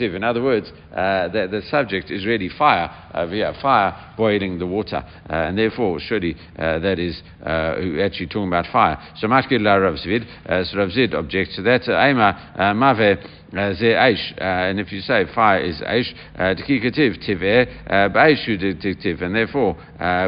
[0.00, 4.96] In other words, uh, the, the, subject is really fire over fire boiling the water,
[4.96, 8.98] uh, and therefore surely uh, that is uh, actually talking about fire.
[9.16, 11.88] So Mashkil Rav Zevid, uh, Rav Zevid objects to that.
[11.88, 13.18] Uh, Mave.
[13.56, 18.56] Uh, ze Aish, uh, and if you say fire is Aish, uh, Tekikativ, Tiveh, Baishu
[19.02, 19.76] Tiv, and therefore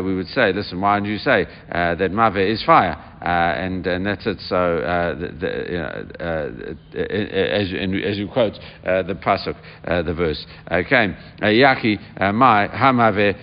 [0.03, 3.12] we would say, listen, why don't you say that Mave is fire?
[3.23, 4.41] Uh, and, and that's it.
[4.49, 8.55] So, uh, the, the, you know, uh, uh as, as you quote
[8.85, 9.55] uh, the pasuk,
[9.87, 10.45] uh, the verse.
[10.71, 11.99] Okay, Yaki
[12.35, 13.37] my hamave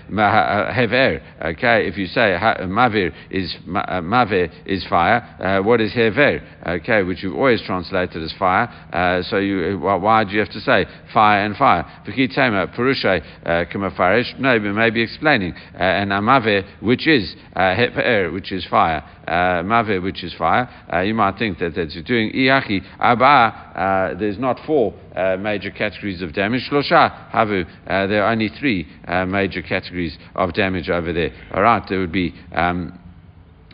[0.74, 1.22] hever.
[1.46, 6.42] Okay, if you say mavir is mavir is fire, what is hever?
[6.68, 9.24] Okay, which you've always translated as fire.
[9.30, 11.86] so you, why do you have to say fire and fire?
[12.06, 14.38] V'kitema purushay kamafarish.
[14.40, 20.34] No, maybe explaining and amave, which is hever, which is fire uh, mave, which is
[20.34, 23.26] fire, uh, you might think that that's doing iachi abba.
[23.26, 26.68] Uh, there's not four uh, major categories of damage.
[26.70, 27.66] Shlosha havu.
[27.88, 28.88] Uh, there are only three
[29.28, 31.32] major categories of damage over there.
[31.54, 32.34] All right, there would be.
[32.54, 33.00] Um,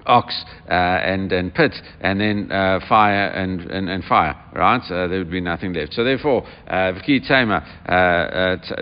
[0.06, 0.34] ox
[0.70, 4.82] uh, and, and pit, and then uh, fire and, and, and, fire, right?
[4.88, 5.94] So there would be nothing left.
[5.94, 7.64] So therefore, v'ki tema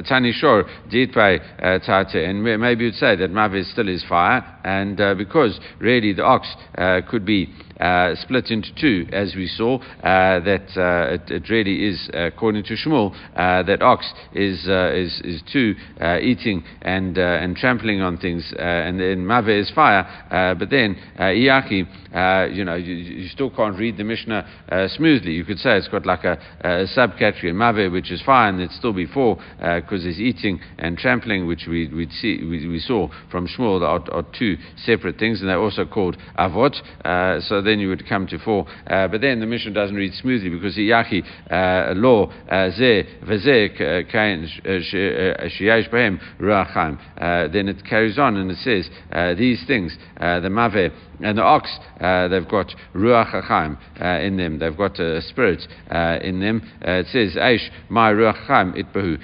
[0.07, 5.15] tani shor ditpay tate, and maybe you'd say that mavis still is fire, and uh,
[5.15, 10.39] because really the ox uh, could be uh, split into two, as we saw, uh,
[10.41, 15.19] that uh, it, it, really is, according to Shmuel, uh, that ox is, uh, is,
[15.23, 15.75] is two
[16.21, 22.63] eating and, and trampling on things, and then mave is fire, but then iyaki, you
[22.63, 24.47] know, you, you, still can't read the Mishnah
[24.95, 25.31] smoothly.
[25.31, 28.75] You could say it's got like a, a subcategory, mave, which is fire, and it's
[28.75, 33.47] still before, because it's eating and trampling, which we, we see, we, we saw from
[33.47, 36.75] Shmuel, are, are, two separate things, and they're also called avot.
[37.47, 38.67] so then you would come to four.
[38.88, 43.71] Uh, but then the Mishnah doesn't read smoothly because Yachi uh, law uh, ze veze
[43.73, 46.97] uh, kain uh, uh, shiyash behem ruachim.
[47.52, 48.89] Then it carries on and it says
[49.38, 53.78] these things the mave and the ox, they've got Ruach HaChaim
[54.21, 55.62] in them, they've got a spirit
[56.21, 56.69] in them.
[56.82, 59.17] it says, Aish, my Ruach HaChaim itbahu.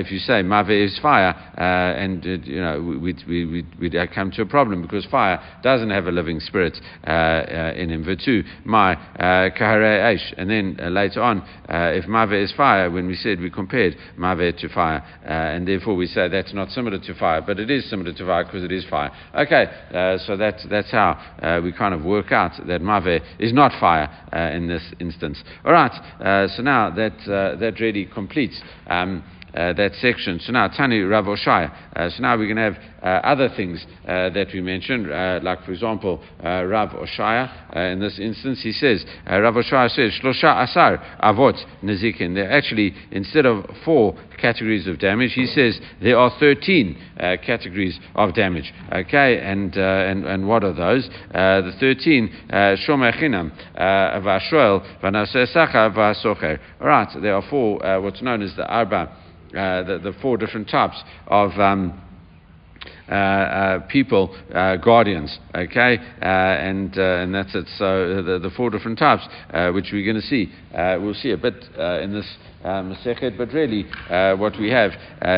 [0.00, 4.46] if you say Mave is fire, and you know, we'd, we'd, we'd, come to a
[4.46, 6.76] problem because fire doesn't have a living spirit
[7.06, 8.04] in him.
[8.04, 10.34] Vertu, my Kahare Aish.
[10.36, 14.68] And then later on, if Mave is fire, when we said we compared Mave to
[14.68, 18.26] fire, and therefore we say that's not similar to fire, but it is similar to
[18.26, 19.10] fire because it is fire.
[19.34, 19.66] Okay,
[20.26, 24.08] so that's, that's how uh, we kind of work out that Mave is not fire
[24.32, 25.42] uh, in this instance.
[25.64, 28.60] All right, uh, so now that, uh, that really completes.
[28.86, 30.40] Um, uh, that section.
[30.40, 31.72] So now, Tani Rav Oshaya.
[31.94, 35.38] Uh, so now we're going to have uh, other things uh, that we mentioned, uh,
[35.42, 37.74] like, for example, uh, Rav Oshaya.
[37.74, 42.34] Uh, in this instance, he says, Rav Oshaya says, Shlosha Asar Avot Nezikin.
[42.34, 46.96] There actually, instead of four categories of damage, he says there are 13
[47.46, 48.72] categories of damage.
[48.92, 51.08] Okay, and, and, and what are those?
[51.32, 56.58] the 13, Shomer Chinam, Vashoel, Vanaseh Sacha, Vasocher.
[56.80, 59.23] All right, there are four, what's known as the Arba.
[59.54, 62.00] Uh, the, the, four different types of um,
[63.08, 67.66] uh, uh, people, uh, guardians, okay, uh, and uh, and that's it.
[67.78, 69.22] So the, the four different types,
[69.74, 71.54] which we're going to see, we'll see a bit
[72.02, 72.26] in this
[72.64, 73.84] Masechet, but really
[74.38, 74.92] what we have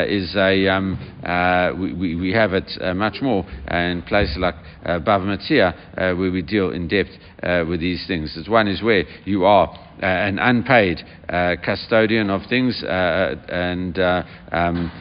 [0.07, 0.97] is a um,
[1.79, 5.73] we, we, have it much more in places like uh, Bava Metzia,
[6.17, 7.11] where we deal in depth
[7.67, 8.37] with these things.
[8.37, 13.97] As one is where you are uh, an unpaid uh, custodian of things, uh, and
[14.51, 14.91] um,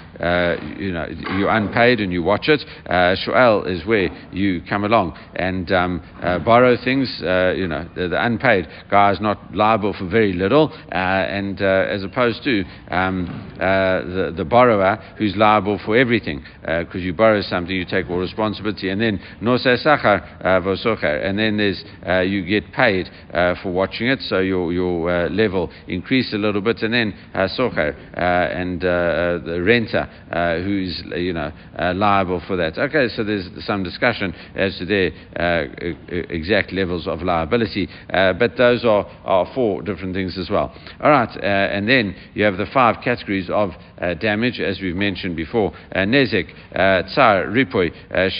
[0.78, 2.62] you know you're unpaid and you watch it.
[2.86, 6.00] Uh, Shu'el is where you come along and um,
[6.46, 7.14] borrow things.
[7.20, 12.42] you know the, the, unpaid guy is not liable for very little, and as opposed
[12.44, 13.26] to um,
[13.58, 16.42] the, the borrower who's liable for everything.
[16.62, 21.56] Because you borrow something, you take all responsibility, and then nosei sachar v'socher, and then
[21.56, 21.84] there's
[22.28, 23.08] you get paid
[23.62, 27.94] for watching it, so your uh, level increase a little bit, and then uh, socher
[28.16, 30.06] uh, and uh, the renter
[30.64, 31.52] who's you know
[31.94, 32.78] liable for that.
[32.78, 35.10] Okay, so there's some discussion as to their
[36.30, 40.74] exact levels of liability, but those are, are four different things as well.
[41.00, 45.36] All right, and then you have the five categories of uh, damage, as we've mentioned
[45.36, 47.90] before: uh, nezek, uh, tsar, ripoy,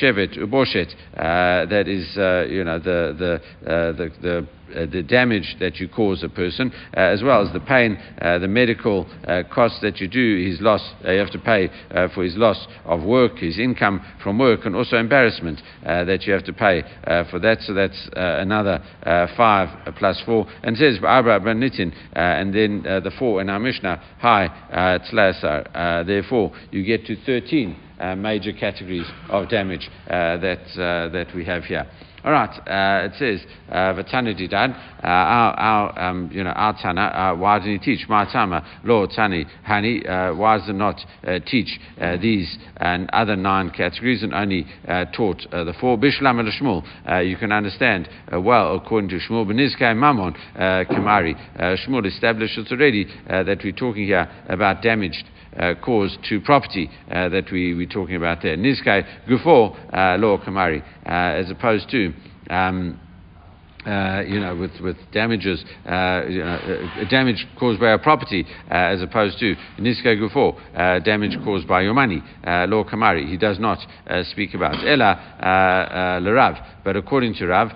[0.00, 0.94] shevet, uboshet.
[1.14, 2.16] that is,
[2.50, 7.00] you know, the the the, the uh, the damage that you cause a person, uh,
[7.00, 10.83] as well as the pain, uh, the medical uh, costs that you do, his loss,
[11.05, 14.64] uh, you have to pay uh, for his loss of work, his income from work,
[14.64, 17.61] and also embarrassment uh, that you have to pay uh, for that.
[17.62, 18.83] So that's another
[19.37, 20.46] five plus four.
[20.62, 26.07] And says, and then the four in our Mishnah, hi, tzlasar.
[26.07, 27.76] therefore, you get to 13
[28.18, 31.87] major categories of damage that, that we have here.
[32.26, 36.76] All right, uh, it says, uh, Vatana Didan, uh, our, our um, you know, our
[36.76, 38.08] Tana, uh, why didn't he teach?
[38.08, 38.66] My Tama,
[39.14, 41.78] Tani, Hani, uh, why does it not uh, teach
[42.20, 44.66] these and other nine categories and only
[45.14, 45.96] taught the four?
[45.96, 51.36] Bishlam and Shmuel, you can understand well according to Shmuel, Benizkai Mammon, Kamari.
[51.86, 55.22] Shmuel established it already that we're talking here about damaged
[55.59, 58.57] uh, cause to property uh, that we, we're talking about there.
[58.57, 62.12] Nizkai Gufo uh, Law Kamari, as opposed to.
[62.51, 63.01] Um,
[63.87, 68.44] uh, you know, with, with damages, uh, you know, uh, damage caused by our property,
[68.70, 72.22] uh, as opposed to Niska Gufo, uh, damage caused by your money.
[72.44, 73.79] Uh, Law Kamari, he does not
[74.31, 74.75] speak about.
[74.87, 77.68] Ella Larav, but according to Rav,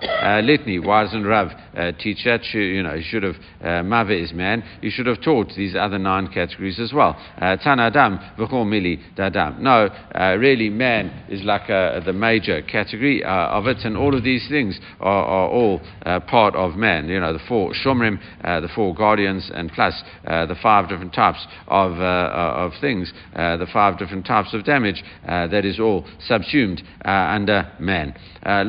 [0.43, 1.51] Litni, why doesn't Rav
[1.99, 2.41] teach that?
[2.53, 6.27] You know, he should have, Mave is man, he should have taught these other nine
[6.27, 7.15] categories as well.
[7.39, 9.59] Tana Adam, V'chol Mili Dadam.
[9.59, 9.89] No,
[10.37, 15.25] really, man is like the major category of it, and all of these things are,
[15.25, 17.07] are all Uh, part of man.
[17.07, 19.93] You know, the four shomrim, uh, the four guardians, and plus
[20.25, 25.03] uh, the five different types of, of things, the five different types of damage.
[25.27, 28.15] that is all subsumed under man.
[28.43, 28.65] But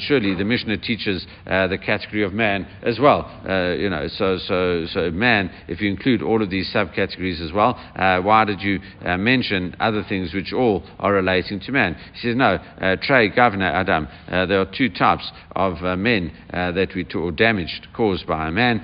[0.00, 3.30] surely the Mishnah teaches the category of man as well.
[3.78, 5.50] you know, so so so man.
[5.66, 7.72] If you include all of these subcategories as well,
[8.22, 11.96] why did you mention other things which all are relating to man?
[12.12, 12.58] He says no.
[13.02, 14.08] Trey gavne Adam.
[14.28, 18.48] Uh, there are two types of uh, men uh, that we or damaged caused by
[18.48, 18.80] a man.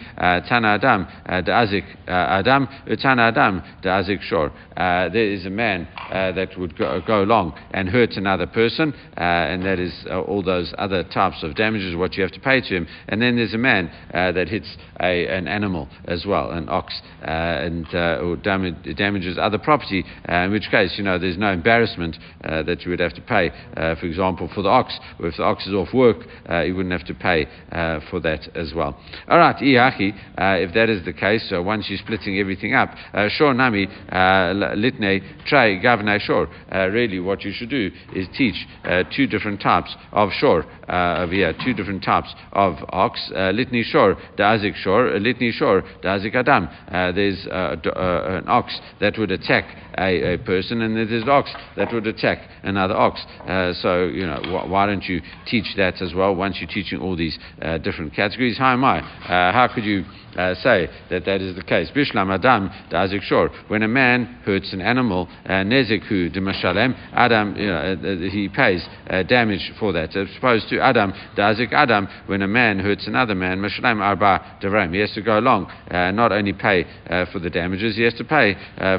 [0.48, 2.68] Tana Adam, Da'azik Adam,
[3.00, 4.52] Tana Adam, Da'azik Shor.
[4.76, 9.78] There is a man that would go, go along and hurt another person, and that
[9.78, 12.86] is all those other types of damages, what you have to pay to him.
[13.08, 17.30] And then there's a man that hits a, an animal as well, an ox, uh,
[17.30, 21.52] and uh, or damage, damages other property, uh, in which case, you know, there's no
[21.52, 24.98] embarrassment that you would have to pay, for example, for the ox.
[25.18, 26.18] If the ox is off work,
[26.48, 28.98] uh, you wouldn't have to pay uh, for that as well.
[29.28, 32.90] All right, iachi, uh, if that is the case, so once you're splitting everything up,
[33.30, 36.48] shor nami litne tray gavne shor.
[36.72, 38.66] Really, what you should do is teach
[39.14, 43.20] two different types of shor over here, two different types of ox.
[43.32, 46.68] Litni shor, da'azik shor, litni shor, da'azik adam.
[47.14, 49.64] there's uh, uh, an ox that would attack
[49.98, 53.20] a, a, person, and there's an ox that would attack another ox.
[53.46, 57.00] Uh, so, you know, wh- why don't you teach that as well once you're teaching
[57.00, 58.58] all these uh, different categories?
[58.58, 59.00] How am I?
[59.00, 60.04] Uh, how could you
[60.36, 61.90] uh, say that that is the case.
[61.94, 63.50] Bishlam Adam Dazik Shor.
[63.68, 68.48] When a man hurts an animal, uh, Nezikhu de Mashalem, Adam, you know, uh, he
[68.48, 70.14] pays uh, damage for that.
[70.14, 74.92] As opposed to Adam Dazik Adam, when a man hurts another man, Mashalem Arba Devram.
[74.92, 76.84] He has to go along, uh, not only pay
[77.32, 78.54] for the damages, he has to pay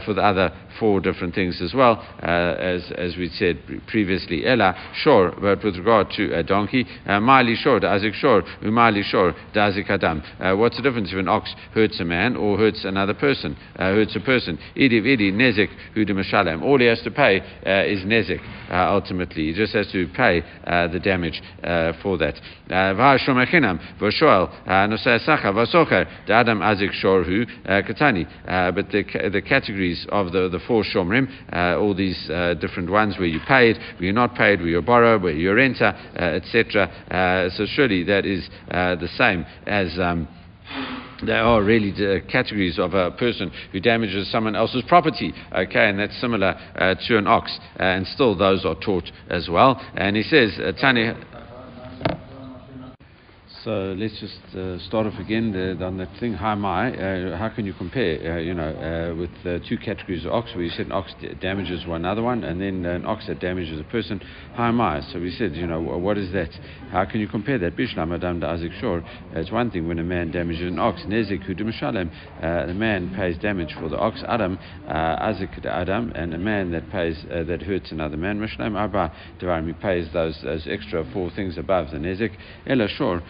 [0.06, 4.46] for the other four different things as well, as, as we said previously.
[4.46, 4.76] Ella,
[5.08, 10.22] sure, but with regard to a donkey, Mali Shor, Dazik Shor, Umali Shor, Dazik Adam.
[10.60, 14.16] What's the difference if an ox hurts a man or hurts another person, uh, hurts
[14.16, 14.60] a person.
[14.76, 19.54] Idi idi nezek hudim All he has to pay uh, is nezik, Uh, ultimately, he
[19.54, 22.36] just has to pay uh, the damage uh, for that.
[26.92, 28.28] Shorhu katani.
[28.76, 31.28] But the the categories of the the four shomrim,
[31.80, 32.20] all these
[32.60, 35.94] different ones where you paid, where you're not paid, where you borrow, where you renter,
[36.16, 37.52] etc.
[37.56, 39.98] so surely that is the same as.
[40.00, 40.28] Um,
[41.26, 45.34] are really the categories of a person who damages someone else's property.
[45.52, 49.50] Okay, and that's similar uh, to an ox, uh, and still those are taught as
[49.50, 49.82] well.
[49.96, 51.14] And he says, uh, Tani.
[53.68, 56.32] So let's just uh, start off again the, on that thing.
[56.32, 56.90] How am I?
[56.90, 58.38] Uh, how can you compare?
[58.38, 61.86] Uh, you know, uh, with two categories of ox, where you said an ox damages
[61.86, 64.22] one another one, and then an ox that damages a person.
[64.54, 65.02] How am I?
[65.12, 66.48] So we said, you know, what is that?
[66.92, 67.76] How can you compare that?
[67.76, 69.04] Bishlam Adam da Azik Shor.
[69.34, 71.02] It's one thing when a man damages an ox.
[71.02, 72.10] Nezik Hudim Shalem.
[72.40, 74.24] The man pays damage for the ox.
[74.30, 74.58] Adam
[74.88, 78.40] uh, Azik Adam, and a man that pays uh, that hurts another man.
[78.40, 79.12] Mishlem Arba
[79.42, 79.68] Devarim.
[79.68, 82.32] He pays those those extra four things above the Nezik.
[82.66, 83.22] Ela Shor.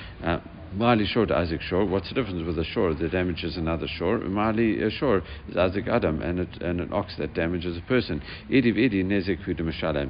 [0.74, 1.86] Mali shor Dazik shor.
[1.86, 4.20] What's the difference with a shor that damages another shor?
[4.20, 8.22] Mali uh, shor Dazik Adam and, it, and an ox that damages a person.
[8.50, 9.38] Idiv idi nezek.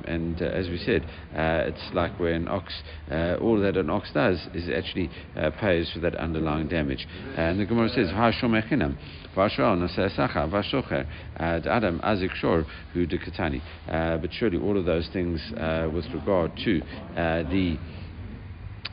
[0.07, 1.03] And uh, as we said,
[1.33, 2.73] uh, it's like where an ox,
[3.11, 7.07] uh, all that an ox does is actually uh, pays for that underlying damage.
[7.35, 8.97] And the Gemara says, Hashom echinam.
[11.39, 13.61] Adam Azik Shor who de Katani.
[14.21, 16.81] But surely all of those things uh, with regard to
[17.15, 17.77] the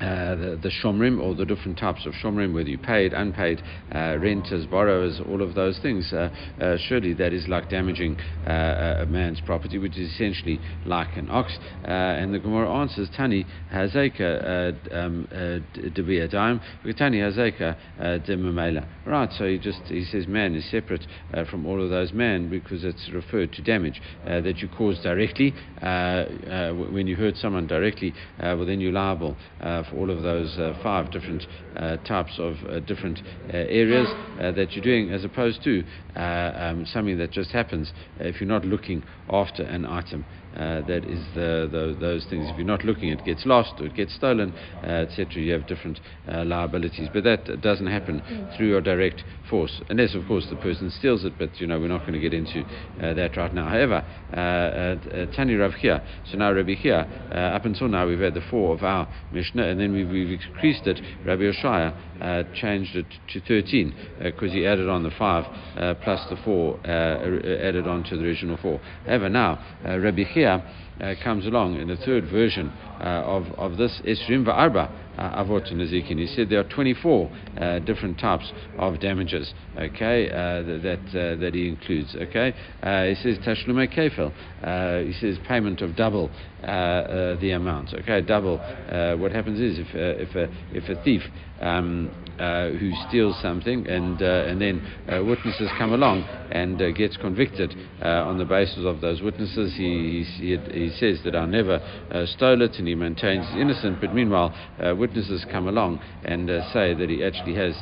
[0.00, 3.62] uh, the, shomrim or the different types of shomrim, whether you paid, unpaid,
[3.94, 6.28] uh, renters, borrowers, all of those things, uh,
[6.60, 8.16] uh surely that is like damaging
[8.46, 11.56] uh, a man's property, which is essentially like an ox.
[11.84, 15.28] and the Gemara answers, Tani hazeka um,
[15.76, 16.60] debiyadayim,
[16.96, 17.76] Tani hazeka
[18.26, 18.86] demamela.
[19.06, 21.06] Right, so he just he says man is separate
[21.50, 25.54] from all of those men because it's referred to damage that you cause directly.
[25.80, 29.36] when you hurt someone directly, well then you're liable
[29.88, 34.08] for all of those uh, five different uh, types of uh, different areas
[34.38, 35.84] that you're doing, as opposed to
[36.16, 40.24] um, something that just happens if you're not looking after an item.
[40.54, 42.48] Uh, that is the, the, those things.
[42.48, 45.42] If you're not looking, it gets lost or it gets stolen, uh, etc.
[45.42, 45.98] You have different
[46.30, 48.22] uh, liabilities, but that doesn't happen
[48.56, 51.32] through your direct force, unless of course the person steals it.
[51.38, 52.62] But you know we're not going to get into
[53.02, 53.68] uh, that right now.
[53.68, 57.00] However, uh, uh, Tani Rav Chia, so now Rabbi Chia,
[57.54, 60.86] up until now we've had the four of our Mishnah, and then we've, we've increased
[60.86, 61.00] it.
[61.24, 65.44] Rabbi Oshaya Uh, changed it to 13 uh, because he added on the five
[65.76, 68.80] uh, plus the four er, added on to the original four.
[69.04, 70.64] However, now Rabbi Chia
[71.00, 72.68] uh, comes along in the third version
[73.00, 76.18] uh, of, of this Esrim Va'arba uh, Avot Nazikin.
[76.18, 82.14] He said there are 24 uh, different types of damages, okay, that, that he includes,
[82.14, 82.52] okay.
[82.52, 84.32] he says Tashlume Kefil,
[85.06, 86.30] he says payment of double
[86.62, 88.58] the amount, okay, double.
[89.18, 91.22] what happens is if, if, a, if a thief
[91.60, 96.90] um, uh, who steals something, and uh, and then uh, witnesses come along and uh,
[96.90, 99.74] gets convicted uh, on the basis of those witnesses.
[99.76, 101.74] He he, he says that I never
[102.10, 104.00] uh, stole it, and he maintains innocent.
[104.00, 107.74] But meanwhile, uh, witnesses come along and say that he actually has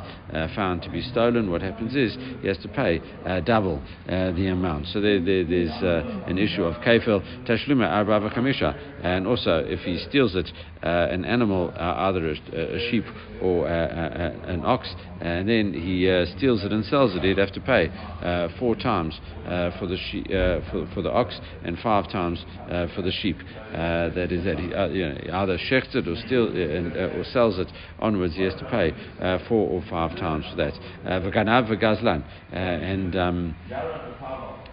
[0.55, 1.49] found to be stolen.
[1.49, 3.01] What happens is he has to pay
[3.45, 4.87] double the amount.
[4.87, 5.81] So there, there, there's
[6.27, 8.13] an issue of kafel tashluma arba
[9.03, 10.51] and also if he steals it,
[10.81, 13.05] an animal, either a, a sheep
[13.41, 13.67] or
[14.45, 17.89] an ox, and then he uh, steals it and sells it, he'd have to pay
[18.21, 22.43] uh, four times uh, for the she- uh, for, for, the ox and five times
[22.69, 23.37] uh, for the sheep.
[23.71, 27.71] That is that he you know, either shechts it or steals and, or sells it
[27.99, 28.35] onwards.
[28.35, 28.93] He has to pay
[29.47, 30.73] four or five times for that.
[31.05, 33.15] V'ganav v'gazlan and.
[33.15, 33.55] Um,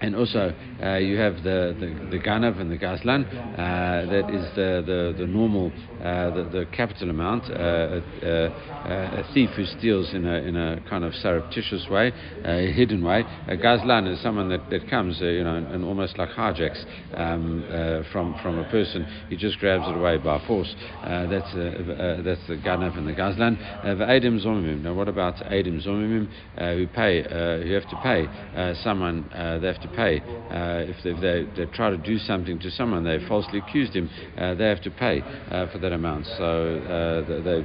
[0.00, 3.26] and also, uh, you have the, the, the Ganav and the Gazlan.
[3.52, 5.70] Uh, that is the, the, the normal,
[6.02, 7.44] uh, the, the capital amount.
[7.50, 12.12] Uh, uh, uh, a thief who steals in a, in a kind of surreptitious way,
[12.44, 13.26] a hidden way.
[13.48, 16.82] A Gazlan is someone that, that comes, you know, and almost like hijacks
[17.14, 17.62] um,
[18.10, 19.06] from, from a person.
[19.28, 20.74] He just grabs it away by force.
[21.04, 23.58] that's, that's the Ganav and the Gazlan.
[23.82, 24.80] the Adim Zomimim.
[24.80, 26.26] Now, what about Adim Zomimim
[26.56, 29.28] who pay, who have to pay someone,
[29.60, 30.20] they have to pay.
[30.20, 34.10] Uh, if, they, they, they, try to do something to someone, they falsely accused him,
[34.38, 35.20] uh, they have to pay
[35.50, 36.26] uh, for that amount.
[36.38, 37.64] So uh, they,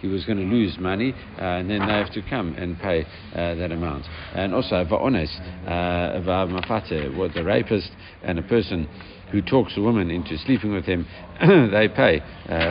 [0.00, 3.04] he was going to lose money, uh, and then they have to come and pay
[3.34, 4.04] that amount.
[4.34, 5.30] And also, va'ones,
[5.66, 7.90] va'mafate, what the rapist
[8.22, 8.88] and a person
[9.32, 11.06] who talks a woman into sleeping with him,
[11.40, 12.20] they pay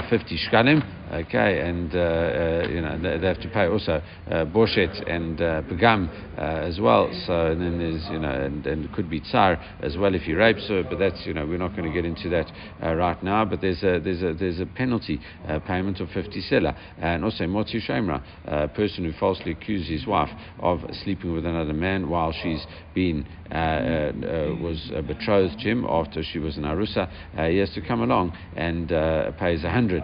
[0.09, 4.01] 50 shkalim Okay, and uh, uh, you know they, they, have to pay also
[4.31, 7.07] uh, boshet and uh, pagam uh, as well.
[7.27, 10.23] So and then there's you know and, and, it could be tsar as well if
[10.23, 12.51] he rapes her, but that's you know we're not going to get into that
[12.83, 13.45] uh, right now.
[13.45, 15.21] But there's a there's a there's a penalty
[15.67, 20.29] payment of 50 sela and also motzi shemra, a person who falsely accuses his wife
[20.59, 26.57] of sleeping with another man while she's been was betrothed to him after she was
[26.57, 27.07] an arusa.
[27.49, 28.89] he has to come along and
[29.37, 30.03] pays a hundred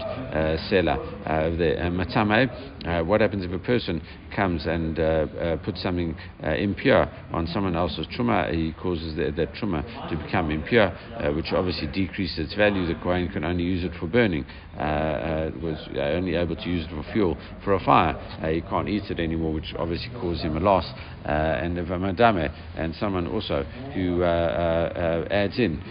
[1.26, 2.50] uh, the uh, matame.
[2.86, 4.02] Uh, what happens if a person
[4.36, 8.52] comes and uh, uh, puts something uh, impure on someone else's truma?
[8.54, 10.92] He causes the, that truma to become impure,
[11.36, 12.88] which obviously decreases its value.
[12.88, 14.46] The Kohen can only use it for burning.
[14.76, 18.18] was only able to use it for fuel for a fire.
[18.52, 20.92] he can't eat it anymore, which obviously causes him a loss.
[21.26, 23.64] and if a madame and someone also
[23.94, 25.82] who adds in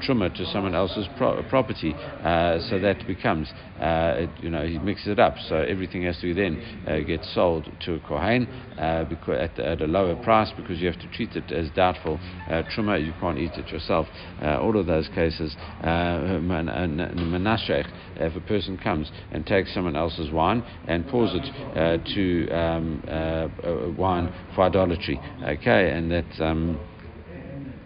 [0.00, 5.18] truma to someone else's pro- property, so that becomes it, you know, he mixes it
[5.18, 5.36] up.
[5.48, 8.46] So everything has to then uh, get sold to a kohen
[8.78, 12.20] uh, because at, at, a lower price because you have to treat it as doubtful
[12.48, 13.04] uh, truma.
[13.04, 14.06] You can't eat it yourself.
[14.42, 20.30] Uh, all of those cases, uh, manashech, if a person comes and takes someone else's
[20.30, 21.44] wine and pours it
[21.76, 26.40] uh, to um, wine for idolatry, okay, and that.
[26.40, 26.78] Um,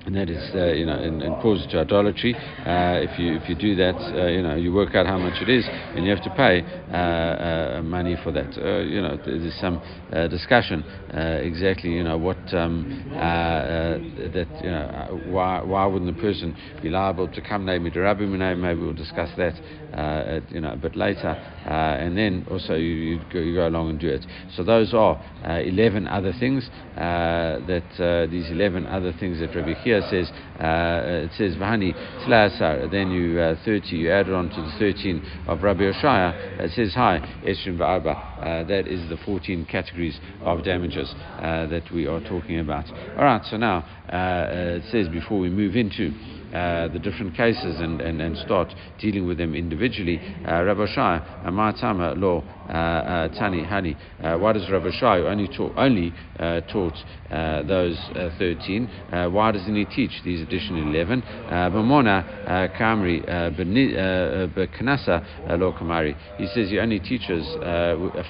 [0.07, 2.35] and that is, uh, you know, and, and causes to idolatry.
[2.67, 5.41] Uh, if you if you do that, uh, you know, you work out how much
[5.41, 8.57] it is, and you have to pay uh, uh, money for that.
[8.57, 9.81] Uh, you know, there's some
[10.29, 16.89] discussion exactly, you know, what um, that you know, why why wouldn't the person be
[16.89, 17.87] liable to come name
[18.61, 19.55] Maybe we'll discuss that,
[20.51, 24.01] you know, a bit later, and then also you, you, go, you go along and
[24.01, 24.25] do it.
[24.57, 30.31] So those are 11 other things that these 11 other things that Rabbi here says
[30.63, 31.93] uh, it says Vahani
[32.25, 32.91] Tlasar.
[32.91, 36.61] Then you uh, 30, you add it on to the 13 of Rabbi Oshaya.
[36.61, 38.15] It says Hi Eshrim Va'arba.
[38.39, 42.89] Uh, that is the 14 categories of damages uh, that we are talking about.
[43.17, 43.43] All right.
[43.51, 46.13] So now uh, it says before we move into
[46.53, 48.69] uh, the different cases and, and, and start
[49.01, 50.21] dealing with them individually.
[50.47, 51.19] Uh, Rabbi Shai,
[51.81, 53.97] Tama law, uh, uh, Uh, uh, Tani Hani.
[54.23, 56.15] Uh, why does Rabbi Shai only uh, taught, only,
[56.73, 56.95] taught
[57.67, 58.89] those 13?
[59.33, 61.23] why doesn't he teach these additional 11?
[61.51, 62.25] Bamona
[62.77, 63.25] Kamri
[64.55, 65.25] Beknasa
[65.59, 66.17] Law Kamari.
[66.37, 67.57] He says he only teaches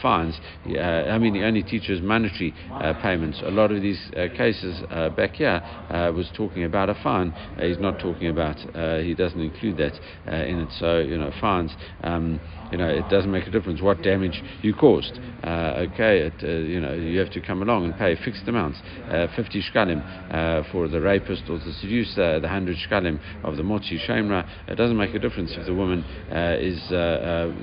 [0.01, 2.55] fines, I mean, he only teaches monetary
[3.03, 3.43] payments.
[3.45, 4.83] A lot of these cases
[5.17, 7.35] back here was talking about a fine.
[7.59, 9.93] he's not talking about, uh, he doesn't include that
[10.27, 10.73] uh, in it.
[10.79, 14.43] So, you know, fines, um, you know, it doesn't make a difference what damage damage
[14.63, 15.19] you caused.
[15.43, 18.79] Uh, okay, it, uh, you know, you have to come along and pay fixed amounts,
[19.11, 20.01] uh, 50 shkalim
[20.33, 24.49] uh, for the rapist or the seducer, the 100 shkalim of the motzi shemra.
[24.69, 26.81] It doesn't make a difference if the woman uh, is,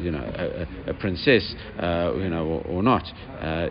[0.04, 3.06] you know, a, a princess, you know, or, or not,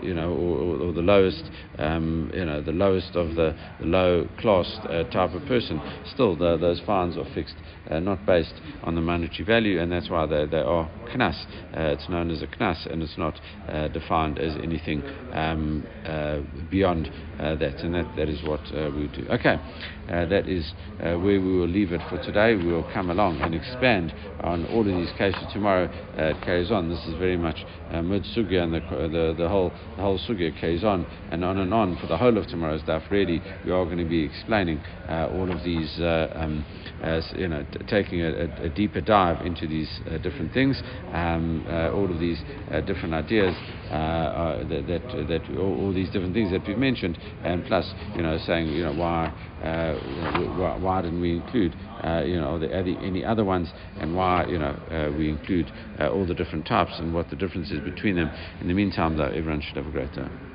[0.02, 1.44] you know, or, or the lowest,
[1.78, 4.66] um, you know, the lowest of the, the low class
[5.12, 5.80] type of person.
[6.14, 7.56] Still, the, those fines are fixed,
[7.90, 11.44] not based on the monetary value, and that's why they, they are knas.
[11.74, 13.40] it's known as a knas, and it's not
[13.92, 15.02] defined as anything
[15.32, 19.26] um, uh, beyond uh, that, and that, that is what uh, we do.
[19.30, 19.56] Okay,
[20.08, 22.56] uh, that is uh, where we will leave it for today.
[22.56, 25.86] We will come along and expand on all of these cases tomorrow.
[26.18, 26.88] Uh, it carries on.
[26.88, 30.58] This is very much uh, mid sugya, and the, the, the, whole the whole sugya
[30.58, 33.08] carries on and on and on for the whole of tomorrow's daf.
[33.10, 36.64] Really, we are going to be explaining all of these, um,
[37.02, 39.88] as, you know, t- taking a, a, deeper dive into these
[40.22, 41.64] different things, um,
[41.94, 42.38] all of these
[42.86, 43.54] different ideas
[43.90, 48.38] that, that, that all, all these different things that we've mentioned, and plus, you know,
[48.46, 49.94] saying, you know, why uh,
[50.56, 54.78] why, why, didn't we include, uh, you know, any other ones, and why, you know,
[54.90, 58.30] uh, we include all the different types and what the difference is between them.
[58.60, 60.47] In the meantime, though, everyone should have a great day.